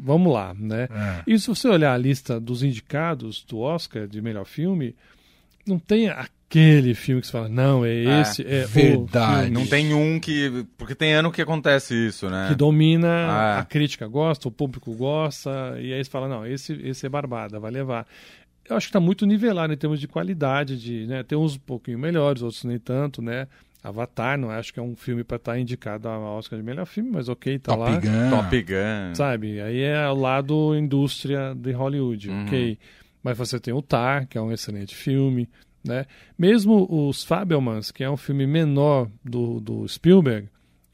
vamos 0.00 0.32
lá, 0.32 0.54
né? 0.56 0.88
É. 0.90 1.22
E 1.26 1.38
se 1.38 1.48
você 1.48 1.66
olhar 1.66 1.92
a 1.92 1.98
lista 1.98 2.38
dos 2.38 2.62
indicados 2.62 3.44
do 3.48 3.58
Oscar 3.58 3.73
de 4.08 4.22
melhor 4.22 4.44
filme, 4.44 4.94
não 5.66 5.78
tem 5.78 6.08
aquele 6.08 6.94
filme 6.94 7.20
que 7.20 7.26
você 7.26 7.32
fala, 7.32 7.48
não, 7.48 7.84
é, 7.84 7.90
é 7.90 8.20
esse, 8.20 8.42
é, 8.42 8.60
é 8.60 8.66
verdade. 8.66 9.50
Não 9.50 9.66
tem 9.66 9.94
um 9.94 10.20
que. 10.20 10.66
Porque 10.76 10.94
tem 10.94 11.14
ano 11.14 11.32
que 11.32 11.42
acontece 11.42 11.94
isso, 11.94 12.28
né? 12.28 12.48
Que 12.48 12.54
domina, 12.54 13.08
ah. 13.08 13.58
a 13.60 13.64
crítica 13.64 14.06
gosta, 14.06 14.48
o 14.48 14.52
público 14.52 14.92
gosta, 14.94 15.76
e 15.80 15.92
aí 15.92 16.04
você 16.04 16.10
fala, 16.10 16.28
não, 16.28 16.46
esse, 16.46 16.72
esse 16.74 17.06
é 17.06 17.08
barbada, 17.08 17.58
vai 17.58 17.70
levar. 17.70 18.06
Eu 18.68 18.76
acho 18.76 18.86
que 18.86 18.90
está 18.90 19.00
muito 19.00 19.26
nivelado 19.26 19.72
em 19.72 19.76
termos 19.76 20.00
de 20.00 20.08
qualidade, 20.08 20.78
de, 20.78 21.06
né? 21.06 21.22
Tem 21.22 21.36
uns 21.36 21.56
um 21.56 21.60
pouquinho 21.60 21.98
melhores, 21.98 22.42
outros 22.42 22.64
nem 22.64 22.78
tanto, 22.78 23.20
né? 23.20 23.46
Avatar, 23.82 24.38
não 24.38 24.50
acho 24.50 24.72
que 24.72 24.80
é 24.80 24.82
um 24.82 24.96
filme 24.96 25.22
para 25.22 25.36
estar 25.36 25.52
tá 25.52 25.58
indicado 25.58 26.08
a 26.08 26.18
Oscar 26.18 26.58
de 26.58 26.64
melhor 26.64 26.86
filme, 26.86 27.10
mas 27.10 27.28
ok, 27.28 27.58
tá 27.58 27.76
Top 27.76 27.90
lá. 27.90 27.98
Gun. 27.98 28.30
Top 28.30 28.62
Gun. 28.62 29.14
Sabe? 29.14 29.60
Aí 29.60 29.82
é 29.82 30.08
o 30.08 30.14
lado 30.14 30.74
indústria 30.74 31.54
de 31.54 31.72
Hollywood, 31.72 32.30
uhum. 32.30 32.44
ok. 32.44 32.78
Mas 33.24 33.38
você 33.38 33.58
tem 33.58 33.72
o 33.72 33.80
Tar, 33.80 34.28
que 34.28 34.36
é 34.36 34.40
um 34.40 34.52
excelente 34.52 34.94
filme. 34.94 35.48
Né? 35.82 36.04
Mesmo 36.38 36.86
os 36.90 37.24
Fabelmans, 37.24 37.90
que 37.90 38.04
é 38.04 38.10
um 38.10 38.16
filme 38.16 38.46
menor 38.46 39.10
do, 39.24 39.58
do 39.60 39.88
Spielberg, 39.88 40.48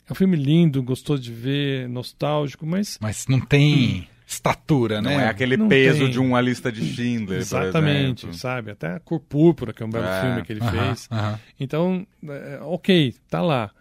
é 0.08 0.12
um 0.12 0.14
filme 0.14 0.36
lindo, 0.36 0.82
gostoso 0.82 1.20
de 1.20 1.32
ver, 1.32 1.88
nostálgico, 1.88 2.64
mas. 2.64 2.98
Mas 3.00 3.26
não 3.26 3.40
tem. 3.40 4.00
Hum. 4.00 4.04
Estatura, 4.26 5.02
né? 5.02 5.12
Não 5.12 5.20
é 5.20 5.26
aquele 5.26 5.56
não 5.56 5.68
peso 5.68 6.04
tem. 6.04 6.10
de 6.10 6.20
uma 6.20 6.40
lista 6.40 6.70
de 6.70 6.84
Schindler, 6.84 7.40
Exatamente, 7.40 8.32
sabe? 8.36 8.70
Até 8.70 8.94
a 8.94 9.00
Cor 9.00 9.18
Púrpura, 9.18 9.72
que 9.72 9.82
é 9.82 9.86
um 9.86 9.90
belo 9.90 10.06
é. 10.06 10.20
filme 10.20 10.42
que 10.42 10.52
ele 10.52 10.60
uh 10.60 10.66
-huh, 10.66 10.86
fez. 10.86 11.06
Uh 11.06 11.14
-huh. 11.16 11.38
Então, 11.58 12.06
é, 12.28 12.60
ok, 12.62 13.12
tá 13.28 13.42
lá. 13.42 13.72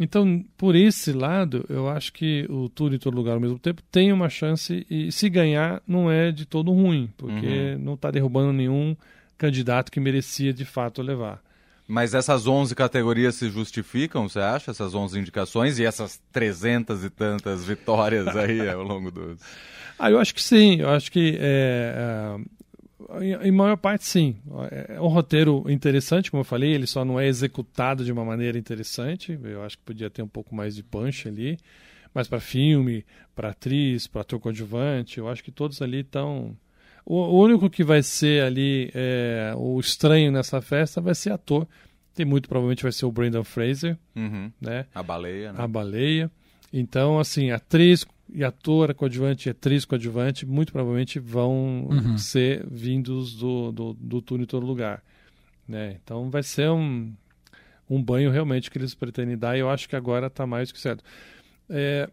Então, 0.00 0.44
por 0.56 0.74
esse 0.74 1.12
lado, 1.12 1.64
eu 1.68 1.88
acho 1.88 2.12
que 2.12 2.46
o 2.50 2.68
Tudo 2.68 2.96
em 2.96 2.98
Todo 2.98 3.14
Lugar 3.14 3.34
ao 3.34 3.40
mesmo 3.40 3.58
tempo 3.58 3.80
tem 3.92 4.12
uma 4.12 4.28
chance 4.28 4.84
e 4.90 5.12
se 5.12 5.28
ganhar 5.28 5.80
não 5.86 6.10
é 6.10 6.32
de 6.32 6.44
todo 6.44 6.72
ruim, 6.72 7.08
porque 7.16 7.74
uhum. 7.74 7.78
não 7.78 7.94
está 7.94 8.10
derrubando 8.10 8.52
nenhum 8.52 8.96
candidato 9.38 9.92
que 9.92 10.00
merecia 10.00 10.52
de 10.52 10.64
fato 10.64 11.00
levar. 11.00 11.40
Mas 11.86 12.14
essas 12.14 12.46
11 12.46 12.74
categorias 12.74 13.34
se 13.34 13.50
justificam, 13.50 14.28
você 14.28 14.40
acha? 14.40 14.70
Essas 14.70 14.94
11 14.94 15.18
indicações 15.18 15.78
e 15.78 15.84
essas 15.84 16.20
300 16.32 17.04
e 17.04 17.10
tantas 17.10 17.64
vitórias 17.64 18.26
aí 18.28 18.68
ao 18.68 18.82
longo 18.82 19.10
dos... 19.10 19.38
Ah, 19.96 20.10
eu 20.10 20.18
acho 20.18 20.34
que 20.34 20.42
sim. 20.42 20.80
Eu 20.80 20.90
acho 20.90 21.12
que, 21.12 21.38
é, 21.40 22.36
é, 23.20 23.46
em 23.46 23.52
maior 23.52 23.76
parte, 23.76 24.04
sim. 24.04 24.36
É 24.88 25.00
um 25.00 25.08
roteiro 25.08 25.64
interessante, 25.70 26.30
como 26.30 26.40
eu 26.40 26.44
falei, 26.44 26.72
ele 26.72 26.86
só 26.86 27.04
não 27.04 27.18
é 27.18 27.26
executado 27.26 28.04
de 28.04 28.12
uma 28.12 28.24
maneira 28.24 28.58
interessante. 28.58 29.38
Eu 29.42 29.62
acho 29.62 29.78
que 29.78 29.84
podia 29.84 30.10
ter 30.10 30.22
um 30.22 30.28
pouco 30.28 30.54
mais 30.54 30.74
de 30.74 30.82
punch 30.82 31.28
ali. 31.28 31.58
Mas 32.12 32.28
para 32.28 32.38
filme, 32.38 33.04
para 33.34 33.50
atriz, 33.50 34.06
para 34.06 34.20
ator 34.20 34.38
coadjuvante, 34.38 35.18
eu 35.18 35.28
acho 35.28 35.42
que 35.42 35.50
todos 35.50 35.82
ali 35.82 36.00
estão 36.00 36.56
o, 37.04 37.38
único 37.42 37.68
que 37.68 37.84
vai 37.84 38.02
ser 38.02 38.42
ali 38.42 38.90
é, 38.94 39.52
o 39.56 39.78
estranho 39.78 40.32
nessa 40.32 40.60
festa 40.62 41.00
vai 41.00 41.14
ser 41.14 41.32
ator. 41.32 41.68
Tem 42.14 42.24
muito 42.24 42.48
provavelmente 42.48 42.82
vai 42.82 42.92
ser 42.92 43.04
o 43.04 43.12
Brendan 43.12 43.44
Fraser, 43.44 43.98
uhum. 44.14 44.50
né? 44.60 44.86
A 44.94 45.02
baleia, 45.02 45.52
né? 45.52 45.62
A 45.62 45.66
baleia. 45.66 46.30
Então, 46.72 47.18
assim, 47.18 47.50
atriz 47.50 48.06
e 48.32 48.42
ator 48.42 48.94
coadjuvante 48.94 49.48
e 49.48 49.50
atriz 49.50 49.84
coadjuvante 49.84 50.46
muito 50.46 50.72
provavelmente 50.72 51.18
vão 51.18 51.86
uhum. 51.90 52.18
ser 52.18 52.66
vindos 52.70 53.34
do, 53.34 53.72
do, 53.72 53.94
do 53.94 54.22
túnel 54.22 54.44
em 54.44 54.46
todo 54.46 54.66
lugar. 54.66 55.02
Né? 55.68 55.96
Então 56.02 56.30
vai 56.30 56.42
ser 56.42 56.70
um, 56.70 57.12
um 57.88 58.02
banho 58.02 58.30
realmente 58.30 58.70
que 58.70 58.78
eles 58.78 58.94
pretendem 58.94 59.36
dar 59.36 59.56
e 59.56 59.60
eu 59.60 59.70
acho 59.70 59.88
que 59.88 59.96
agora 59.96 60.26
está 60.28 60.46
mais 60.46 60.72
que 60.72 60.80
certo. 60.80 61.04
É, 61.68 62.08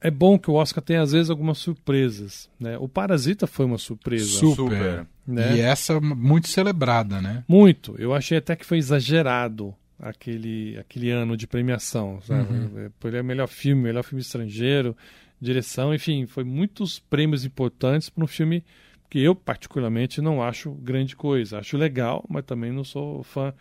é 0.00 0.10
bom 0.10 0.38
que 0.38 0.50
o 0.50 0.54
Oscar 0.54 0.82
tenha 0.82 1.02
às 1.02 1.12
vezes 1.12 1.30
algumas 1.30 1.58
surpresas, 1.58 2.48
né? 2.60 2.78
O 2.78 2.88
Parasita 2.88 3.46
foi 3.46 3.66
uma 3.66 3.78
surpresa. 3.78 4.38
Super. 4.38 5.06
Né? 5.26 5.56
E 5.56 5.60
essa 5.60 6.00
muito 6.00 6.48
celebrada, 6.48 7.20
né? 7.20 7.44
Muito. 7.48 7.94
Eu 7.98 8.14
achei 8.14 8.38
até 8.38 8.54
que 8.54 8.64
foi 8.64 8.78
exagerado 8.78 9.74
aquele, 9.98 10.78
aquele 10.78 11.10
ano 11.10 11.36
de 11.36 11.46
premiação, 11.46 12.20
sabe? 12.20 12.52
Uhum. 12.52 12.90
Ele 13.04 13.16
é 13.16 13.22
melhor 13.22 13.48
filme, 13.48 13.82
melhor 13.82 14.02
filme 14.02 14.20
estrangeiro, 14.20 14.96
direção, 15.40 15.94
enfim, 15.94 16.26
foi 16.26 16.44
muitos 16.44 16.98
prêmios 16.98 17.44
importantes 17.44 18.08
para 18.08 18.24
um 18.24 18.26
filme 18.26 18.64
que 19.08 19.22
eu 19.22 19.34
particularmente 19.34 20.20
não 20.20 20.42
acho 20.42 20.72
grande 20.72 21.14
coisa. 21.14 21.58
Acho 21.58 21.76
legal, 21.76 22.24
mas 22.28 22.44
também 22.44 22.72
não 22.72 22.84
sou 22.84 23.22
fã 23.22 23.52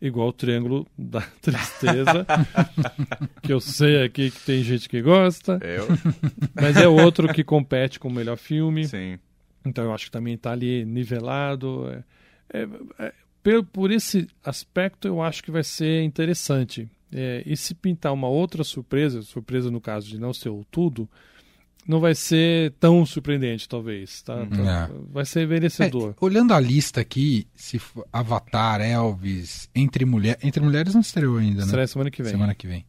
igual 0.00 0.28
o 0.28 0.32
Triângulo 0.32 0.86
da 0.96 1.20
Tristeza, 1.40 2.26
que 3.42 3.52
eu 3.52 3.60
sei 3.60 4.02
aqui 4.02 4.30
que 4.30 4.40
tem 4.40 4.62
gente 4.62 4.88
que 4.88 5.00
gosta. 5.00 5.58
Eu. 5.62 5.86
Mas 6.54 6.76
é 6.76 6.88
outro 6.88 7.32
que 7.32 7.44
compete 7.44 7.98
com 7.98 8.08
o 8.08 8.12
melhor 8.12 8.36
filme. 8.36 8.86
Sim. 8.86 9.18
Então 9.64 9.84
eu 9.84 9.94
acho 9.94 10.06
que 10.06 10.10
também 10.10 10.34
está 10.34 10.52
ali 10.52 10.84
nivelado. 10.84 11.88
É, 12.52 12.60
é, 12.60 12.68
é, 12.98 13.12
por 13.72 13.90
esse 13.90 14.26
aspecto, 14.44 15.06
eu 15.06 15.20
acho 15.22 15.42
que 15.44 15.50
vai 15.50 15.62
ser 15.62 16.02
interessante. 16.02 16.88
É, 17.12 17.42
e 17.46 17.56
se 17.56 17.74
pintar 17.74 18.12
uma 18.12 18.26
outra 18.28 18.64
surpresa, 18.64 19.22
surpresa 19.22 19.70
no 19.70 19.80
caso 19.80 20.08
de 20.08 20.18
não 20.18 20.32
ser 20.34 20.48
o 20.48 20.64
tudo, 20.68 21.08
não 21.86 22.00
vai 22.00 22.14
ser 22.14 22.72
tão 22.80 23.04
surpreendente, 23.06 23.68
talvez. 23.68 24.22
Tá? 24.22 24.34
Uhum. 24.36 24.48
Tá- 24.48 24.90
É. 24.90 25.12
Vai 25.12 25.24
ser 25.24 25.46
merecedor. 25.46 26.10
É, 26.20 26.24
olhando 26.24 26.52
a 26.54 26.58
lista 26.58 27.00
aqui, 27.02 27.46
se 27.54 27.80
Avatar, 28.12 28.80
Elvis, 28.80 29.68
Entre 29.74 30.04
Mulheres. 30.04 30.42
Entre 30.42 30.60
Mulheres 30.62 30.94
não 30.94 31.02
estreou 31.02 31.36
ainda, 31.36 31.60
né? 31.60 31.66
Estreia 31.66 31.86
semana 31.86 32.10
que 32.10 32.22
vem. 32.22 32.32
Semana 32.32 32.54
que 32.54 32.66
vem. 32.66 32.84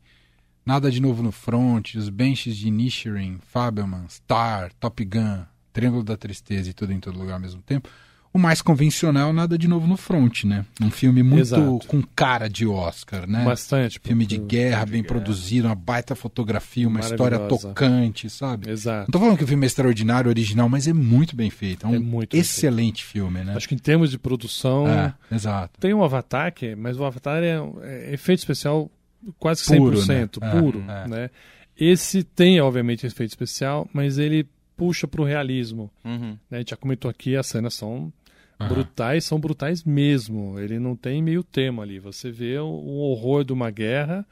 Nada 0.65 0.89
de 0.89 0.99
novo 0.99 1.21
no 1.21 1.31
front, 1.31 1.93
os 1.93 2.09
benches 2.09 2.57
de 2.57 2.71
Nishirin, 2.71 3.37
Fabelman, 3.51 4.07
Star, 4.09 4.71
Top 4.79 5.03
Gun, 5.05 5.43
Triângulo 5.71 6.03
da 6.03 6.17
Tristeza 6.17 6.69
e 6.69 6.73
tudo 6.73 6.91
em 6.93 6.99
todo 6.99 7.19
lugar 7.19 7.33
ao 7.35 7.39
mesmo 7.39 7.61
tempo. 7.61 7.87
O 8.35 8.37
mais 8.37 8.61
convencional, 8.61 9.31
nada 9.31 9.57
de 9.57 9.65
novo 9.65 9.87
no 9.87 9.95
front, 9.95 10.43
né? 10.43 10.65
Um 10.81 10.91
filme 10.91 11.23
muito 11.23 11.39
Exato. 11.39 11.79
com 11.87 12.03
cara 12.13 12.49
de 12.49 12.67
Oscar, 12.67 13.25
né? 13.25 13.45
Bastante. 13.45 13.97
Filme 14.03 14.25
de 14.25 14.37
guerra, 14.37 14.83
de 14.83 14.91
bem 14.91 15.01
guerra. 15.01 15.13
produzido, 15.13 15.69
uma 15.69 15.73
baita 15.73 16.15
fotografia, 16.15 16.85
uma 16.85 16.99
história 16.99 17.39
tocante, 17.39 18.29
sabe? 18.29 18.69
Exato. 18.69 19.07
Não 19.07 19.13
tô 19.13 19.19
falando 19.19 19.37
que 19.37 19.45
o 19.45 19.47
filme 19.47 19.65
é 19.65 19.67
extraordinário, 19.67 20.27
original, 20.27 20.67
mas 20.67 20.85
é 20.85 20.91
muito 20.91 21.33
bem 21.33 21.49
feito. 21.49 21.85
É 21.85 21.89
um 21.89 21.95
É 21.95 21.99
muito 21.99 22.35
excelente 22.35 23.05
filme, 23.05 23.41
né? 23.41 23.53
Acho 23.55 23.69
que 23.69 23.75
em 23.75 23.77
termos 23.77 24.11
de 24.11 24.19
produção, 24.19 24.85
É, 24.85 25.13
exato. 25.31 25.79
tem 25.79 25.93
um 25.93 26.03
Avatar, 26.03 26.53
que, 26.53 26.75
mas 26.75 26.99
o 26.99 27.05
Avatar 27.05 27.41
é, 27.41 27.57
é 27.83 28.13
efeito 28.15 28.39
especial 28.39 28.91
quase 29.39 29.63
que 29.63 29.77
Puro, 29.77 29.97
100%, 29.97 30.41
né? 30.41 30.49
É, 30.49 30.59
puro. 30.59 30.83
é. 30.89 31.07
Né? 31.07 31.29
Esse 31.79 32.21
tem, 32.21 32.59
obviamente, 32.59 33.07
efeito 33.07 33.29
especial, 33.29 33.89
mas 33.93 34.17
ele 34.17 34.45
puxa 34.75 35.07
para 35.07 35.21
o 35.21 35.23
realismo. 35.23 35.89
Uhum. 36.03 36.37
né? 36.51 36.57
A 36.57 36.57
gente 36.57 36.71
já 36.71 36.75
comentou 36.75 37.09
aqui, 37.09 37.37
as 37.37 37.47
cenas 37.47 37.73
são 37.73 38.11
Aham. 38.59 38.69
brutais, 38.69 39.25
são 39.25 39.39
brutais 39.39 39.83
mesmo. 39.83 40.59
Ele 40.59 40.79
não 40.79 40.95
tem 40.95 41.21
meio 41.21 41.43
termo 41.43 41.81
ali. 41.81 41.99
Você 41.99 42.31
vê 42.31 42.57
o, 42.57 42.65
o 42.65 42.99
horror 42.99 43.43
de 43.43 43.53
uma 43.53 43.69
guerra 43.69 44.25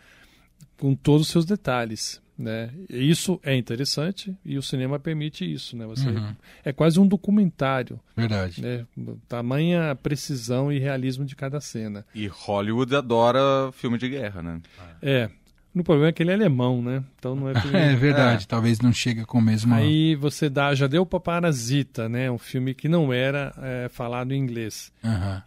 com 0.78 0.96
todos 0.96 1.28
os 1.28 1.32
seus 1.32 1.46
detalhes. 1.46 2.22
Né? 2.36 2.72
Isso 2.90 3.40
é 3.44 3.56
interessante 3.56 4.36
e 4.44 4.58
o 4.58 4.62
cinema 4.64 5.00
permite 5.00 5.46
isso. 5.46 5.78
Né? 5.78 5.86
Você, 5.86 6.10
Uhum. 6.10 6.36
É 6.64 6.74
quase 6.74 7.00
um 7.00 7.08
documentário. 7.08 8.00
Verdade. 8.16 8.60
Né? 8.62 8.86
Tamanha 9.28 9.96
precisão 9.96 10.72
e 10.72 10.80
realismo 10.80 11.26
de 11.26 11.36
cada 11.36 11.62
cena. 11.62 12.04
E 12.16 12.26
Hollywood 12.28 12.96
adora 12.96 13.72
filme 13.74 13.98
de 14.00 14.10
guerra, 14.10 14.42
né? 14.42 14.62
É. 15.02 15.30
O 15.76 15.84
problema 15.84 16.10
é 16.10 16.12
que 16.12 16.22
ele 16.22 16.30
é 16.32 16.36
alemão, 16.36 16.82
né? 16.82 17.04
Então 17.18 17.36
não 17.36 17.50
é. 17.50 17.54
É 17.74 17.96
verdade, 17.96 18.48
talvez 18.48 18.80
não 18.80 18.94
chegue 18.94 19.26
com 19.26 19.40
o 19.40 19.42
mesmo. 19.42 19.74
Aí 19.74 20.16
você 20.16 20.50
dá, 20.50 20.76
já 20.76 20.86
deu 20.86 21.06
para 21.06 21.20
Parasita, 21.20 22.08
né? 22.08 22.30
Um 22.30 22.38
filme 22.38 22.74
que 22.76 22.88
não 22.88 23.12
era 23.12 23.54
é, 23.58 23.90
falado 23.90 24.34
em 24.34 24.38
inglês. 24.38 24.92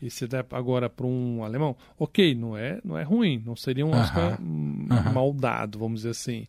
E 0.03 0.11
você 0.11 0.27
dá 0.27 0.45
agora 0.53 0.91
para 0.91 1.07
um 1.07 1.43
alemão, 1.43 1.77
ok, 1.99 2.35
não 2.35 2.57
é, 2.57 2.81
não 2.85 2.99
é 2.99 3.03
ruim, 3.03 3.43
não 3.47 3.57
seria 3.57 3.87
um 3.87 3.91
Oscar 3.95 4.33
Aham. 4.35 4.39
hum, 4.41 4.87
Aham. 4.91 5.13
mal 5.13 5.33
dado, 5.33 5.79
vamos 5.79 6.01
dizer 6.01 6.11
assim. 6.11 6.47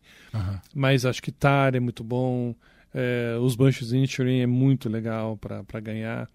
Mas 0.74 1.06
acho 1.06 1.22
que 1.22 1.32
Tar 1.32 1.74
é 1.74 1.80
muito 1.80 2.04
bom, 2.04 2.54
é, 2.94 3.36
os 3.40 3.54
Bunches 3.56 3.92
Inisherin 3.92 4.40
é 4.40 4.46
muito 4.46 4.88
legal 4.88 5.36
para 5.36 5.80
ganhar. 5.80 6.28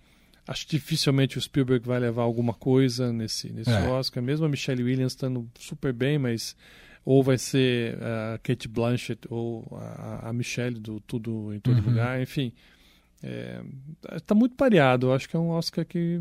Acho 0.47 0.65
que 0.65 0.71
dificilmente 0.77 1.37
o 1.37 1.41
Spielberg 1.41 1.85
vai 1.87 1.99
levar 1.99 2.23
alguma 2.23 2.53
coisa 2.53 3.13
nesse, 3.13 3.51
nesse 3.51 3.71
É. 3.71 3.81
Oscar, 3.81 4.21
mesmo 4.21 4.45
a 4.45 4.49
Michelle 4.49 4.83
Williams 4.83 5.13
estando 5.13 5.47
super 5.57 5.93
bem, 5.93 6.17
mas 6.17 6.55
ou 7.05 7.21
vai 7.23 7.37
ser 7.37 7.97
a 8.01 8.37
Kate 8.41 8.67
Blanchett 8.67 9.21
ou 9.29 9.65
a, 9.73 10.29
a 10.29 10.33
Michelle 10.33 10.79
do 10.79 10.99
Tudo 11.01 11.53
em 11.53 11.59
Todo 11.59 11.77
Uhum. 11.79 11.85
Lugar, 11.89 12.21
enfim. 12.21 12.51
Está 14.15 14.35
muito 14.35 14.55
pareado. 14.55 15.07
Eu 15.07 15.13
acho 15.13 15.27
que 15.29 15.35
é 15.35 15.39
um 15.39 15.49
Oscar 15.49 15.85
que 15.85 16.19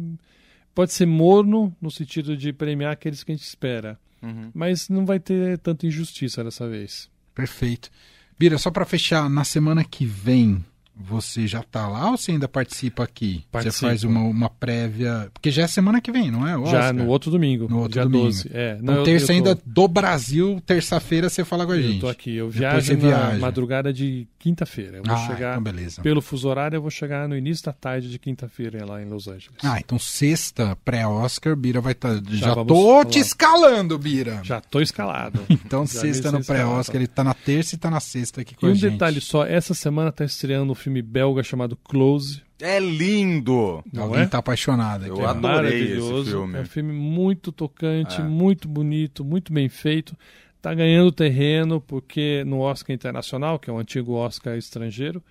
pode 0.75 0.93
ser 0.93 1.07
morno 1.07 1.75
no 1.81 1.91
sentido 1.91 2.37
de 2.37 2.53
premiar 2.53 2.93
aqueles 2.93 3.23
que 3.23 3.33
a 3.33 3.35
gente 3.35 3.45
espera, 3.47 3.99
Uhum. 4.23 4.51
mas 4.55 4.89
não 4.89 5.05
vai 5.05 5.19
ter 5.19 5.59
tanta 5.59 5.87
injustiça 5.87 6.45
dessa 6.45 6.69
vez. 6.69 7.11
Perfeito. 7.35 7.91
Bira, 8.39 8.57
só 8.59 8.71
para 8.71 8.85
fechar, 8.85 9.29
na 9.29 9.45
semana 9.45 9.85
que 9.85 10.05
vem, 10.07 10.65
você 11.05 11.47
já 11.47 11.63
tá 11.63 11.87
lá 11.89 12.11
ou 12.11 12.17
você 12.17 12.33
ainda 12.33 12.49
participa 12.49 13.03
aqui? 13.05 13.45
Participo. 13.51 13.81
Você 13.81 13.87
faz 13.87 14.05
uma, 14.05 14.21
uma 14.21 14.49
prévia. 14.49 15.29
Porque 15.33 15.51
já 15.51 15.63
é 15.63 15.67
semana 15.67 16.01
que 16.01 16.11
vem, 16.13 16.31
não 16.31 16.47
é? 16.47 16.57
O 16.57 16.67
Já 16.67 16.79
Oscar? 16.79 16.95
no 16.95 17.07
outro 17.09 17.31
domingo, 17.31 17.69
No 17.69 17.79
outro 17.79 17.93
dia 17.93 18.03
domingo. 18.05 18.25
12. 18.25 18.51
É, 18.53 18.79
Então, 18.81 18.95
eu- 18.97 19.05
terça 19.05 19.25
eu 19.25 19.27
tô- 19.27 19.33
ainda 19.33 19.63
do 19.65 19.89
Brasil, 19.89 20.63
terça-feira 20.67 21.29
você 21.29 21.45
fala 21.45 21.67
com 21.67 21.73
a 21.73 21.77
Eu 21.77 21.83
gente. 21.83 22.01
tô 22.01 22.09
aqui. 22.09 22.35
Eu 22.37 22.49
viajo 22.51 22.93
na 22.93 22.99
viaja. 22.99 23.39
madrugada 23.39 23.93
de 23.93 24.27
quinta-feira. 24.39 24.99
Eu 24.99 25.03
vou 25.05 25.15
Ah, 25.15 25.27
chegar 25.27 25.51
então 25.53 25.63
beleza. 25.63 26.03
pelo 26.03 26.21
fuso 26.23 26.49
horário, 26.49 26.77
eu 26.77 26.83
vou 26.83 26.91
chegar 26.91 27.29
no 27.29 27.37
início 27.37 27.65
da 27.65 27.73
tarde 27.73 28.11
de 28.11 28.19
quinta-feira 28.19 28.85
lá 28.85 29.03
em 29.03 29.07
Los 29.07 29.29
Angeles. 29.29 29.57
Ah, 29.63 29.79
então 29.79 29.99
sexta, 29.99 30.77
pré-Oscar, 30.85 31.57
Bira 31.57 31.81
vai 31.81 31.93
estar. 31.93 32.21
Já, 32.31 32.55
vamos 32.55 32.69
tô 32.69 32.89
falar. 32.91 33.05
te 33.07 33.19
escalando, 33.19 33.99
Bira. 33.99 34.41
Já 34.45 34.61
tô 34.61 34.81
escalado. 34.81 35.41
Então, 35.73 35.87
Já 35.87 36.01
sexta 36.01 36.31
no 36.33 36.45
pré-Oscar, 36.45 36.97
ele 36.97 37.07
tá 37.07 37.23
na 37.25 37.33
terça 37.35 37.75
e 37.75 37.79
tá 37.79 37.91
na 37.91 38.01
sexta 38.01 38.41
aqui 38.43 38.55
com 38.55 38.67
E 38.67 38.71
a 38.71 38.73
um 38.73 38.75
gente. 38.75 38.93
detalhe 38.93 39.21
só, 39.21 39.47
essa 39.47 39.73
semana 39.75 40.11
tá 40.13 40.25
estreando 40.25 40.71
um 40.71 40.75
filme 40.75 40.92
belga 41.01 41.43
chamado 41.43 41.77
Close. 41.77 42.43
É 42.61 42.79
lindo! 42.79 43.83
Não 43.93 44.05
Alguém 44.05 44.23
é? 44.23 44.27
tá 44.27 44.39
apaixonado 44.39 45.03
aqui. 45.03 45.11
Eu 45.11 45.25
ó. 45.25 45.27
adorei 45.29 45.71
esse 45.71 46.01
Maravilhoso. 46.01 46.31
filme. 46.31 46.59
É 46.59 46.61
um 46.61 46.67
filme 46.67 46.93
muito 46.93 47.51
tocante, 47.53 48.21
É. 48.21 48.25
muito 48.25 48.69
bonito, 48.69 49.25
muito 49.25 49.53
bem 49.53 49.69
feito. 49.69 50.17
Tá 50.61 50.73
ganhando 50.75 51.11
terreno 51.11 51.81
porque 51.81 52.45
no 52.47 52.61
Oscar 52.61 52.95
Internacional, 52.95 53.59
que 53.59 53.69
é 53.71 53.73
o 53.73 53.79
antigo 53.79 54.13
Oscar 54.13 54.57
estrangeiro, 54.57 55.23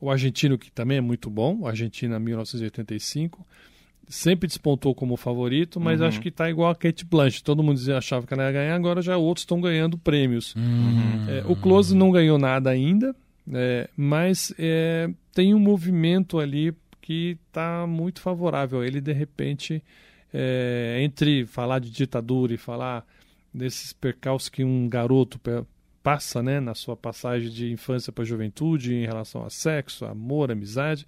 o 0.00 0.10
argentino, 0.10 0.58
que 0.58 0.70
também 0.70 0.98
é 0.98 1.00
muito 1.00 1.30
bom, 1.30 1.60
o 1.60 1.66
Argentina 1.66 2.18
1985, 2.18 3.46
sempre 4.08 4.46
despontou 4.46 4.94
como 4.94 5.16
favorito, 5.16 5.80
mas 5.80 6.00
Uhum. 6.00 6.06
acho 6.06 6.20
que 6.20 6.30
tá 6.30 6.48
igual 6.50 6.70
a 6.70 6.74
Kate 6.74 7.04
Blanchett. 7.04 7.42
Todo 7.42 7.62
mundo 7.62 7.76
dizia, 7.78 7.96
achava 7.98 8.26
que 8.26 8.34
ela 8.34 8.44
ia 8.44 8.52
ganhar, 8.52 8.76
agora 8.76 9.00
já 9.00 9.16
outros 9.16 9.42
estão 9.42 9.60
ganhando 9.60 9.96
prêmios. 9.98 10.54
Hum. 10.56 11.24
É, 11.28 11.42
o 11.50 11.56
Close 11.56 11.94
não 11.96 12.10
ganhou 12.10 12.38
nada 12.38 12.68
ainda, 12.70 13.16
é, 13.52 13.88
mas 13.96 14.52
é, 14.58 15.08
tem 15.32 15.54
um 15.54 15.58
movimento 15.58 16.38
ali 16.38 16.74
que 17.00 17.38
está 17.48 17.86
muito 17.86 18.20
favorável. 18.20 18.82
Ele, 18.82 19.00
de 19.00 19.12
repente, 19.12 19.82
é, 20.32 20.98
entre 21.00 21.46
falar 21.46 21.78
de 21.78 21.90
ditadura 21.90 22.52
e 22.54 22.56
falar 22.56 23.06
desses 23.52 23.92
percalços 23.92 24.48
que 24.48 24.64
um 24.64 24.88
garoto 24.88 25.40
passa 26.02 26.42
né, 26.42 26.60
na 26.60 26.74
sua 26.74 26.96
passagem 26.96 27.50
de 27.50 27.70
infância 27.72 28.12
para 28.12 28.24
juventude 28.24 28.94
em 28.94 29.06
relação 29.06 29.44
a 29.44 29.50
sexo, 29.50 30.04
amor, 30.04 30.50
amizade, 30.50 31.06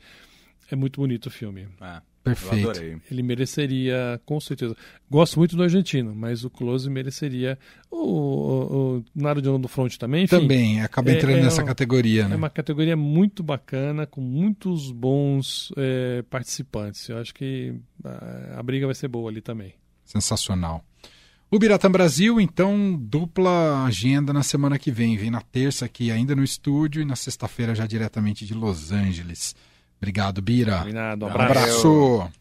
é 0.70 0.76
muito 0.76 1.00
bonito 1.00 1.26
o 1.26 1.30
filme. 1.30 1.68
Eu 2.17 2.17
Perfeito. 2.34 2.70
adorei. 2.70 2.96
Ele 3.10 3.22
mereceria, 3.22 4.20
com 4.24 4.38
certeza. 4.40 4.76
Gosto 5.10 5.38
muito 5.38 5.56
do 5.56 5.62
argentino, 5.62 6.14
mas 6.14 6.44
o 6.44 6.50
Close 6.50 6.88
mereceria. 6.90 7.58
O, 7.90 7.96
o, 7.96 8.96
o 8.98 9.26
Onda 9.26 9.40
do 9.58 9.68
Front 9.68 9.96
também, 9.96 10.24
enfim. 10.24 10.40
Também, 10.40 10.80
acaba 10.82 11.10
É- 11.10 11.16
entrando 11.16 11.38
é 11.38 11.42
nessa 11.42 11.62
um- 11.62 11.66
categoria, 11.66 12.28
né? 12.28 12.34
É 12.34 12.36
uma 12.36 12.50
categoria 12.50 12.96
muito 12.96 13.42
bacana, 13.42 14.06
com 14.06 14.20
muitos 14.20 14.90
bons 14.92 15.72
eh, 15.76 16.22
participantes. 16.28 17.08
Eu 17.08 17.18
acho 17.18 17.34
que 17.34 17.74
ah, 18.04 18.56
a 18.58 18.62
briga 18.62 18.86
vai 18.86 18.94
ser 18.94 19.08
boa 19.08 19.30
ali 19.30 19.40
também. 19.40 19.74
Sensacional. 20.04 20.84
O 21.50 21.58
Biratã 21.58 21.90
Brasil, 21.90 22.38
então, 22.38 22.94
dupla 23.00 23.84
agenda 23.86 24.34
na 24.34 24.42
semana 24.42 24.78
que 24.78 24.90
vem. 24.90 25.16
Vem 25.16 25.30
na 25.30 25.40
terça 25.40 25.86
aqui 25.86 26.10
ainda 26.10 26.36
no 26.36 26.44
estúdio 26.44 27.00
e 27.00 27.06
na 27.06 27.16
sexta-feira 27.16 27.74
já 27.74 27.86
diretamente 27.86 28.44
de 28.44 28.52
Los 28.52 28.92
Angeles. 28.92 29.56
Obrigado, 30.00 30.40
Bira. 30.40 30.78
Combinado? 30.78 31.26
Um 31.26 31.28
Um 31.28 31.32
abraço. 31.32 31.58
abraço. 31.60 32.32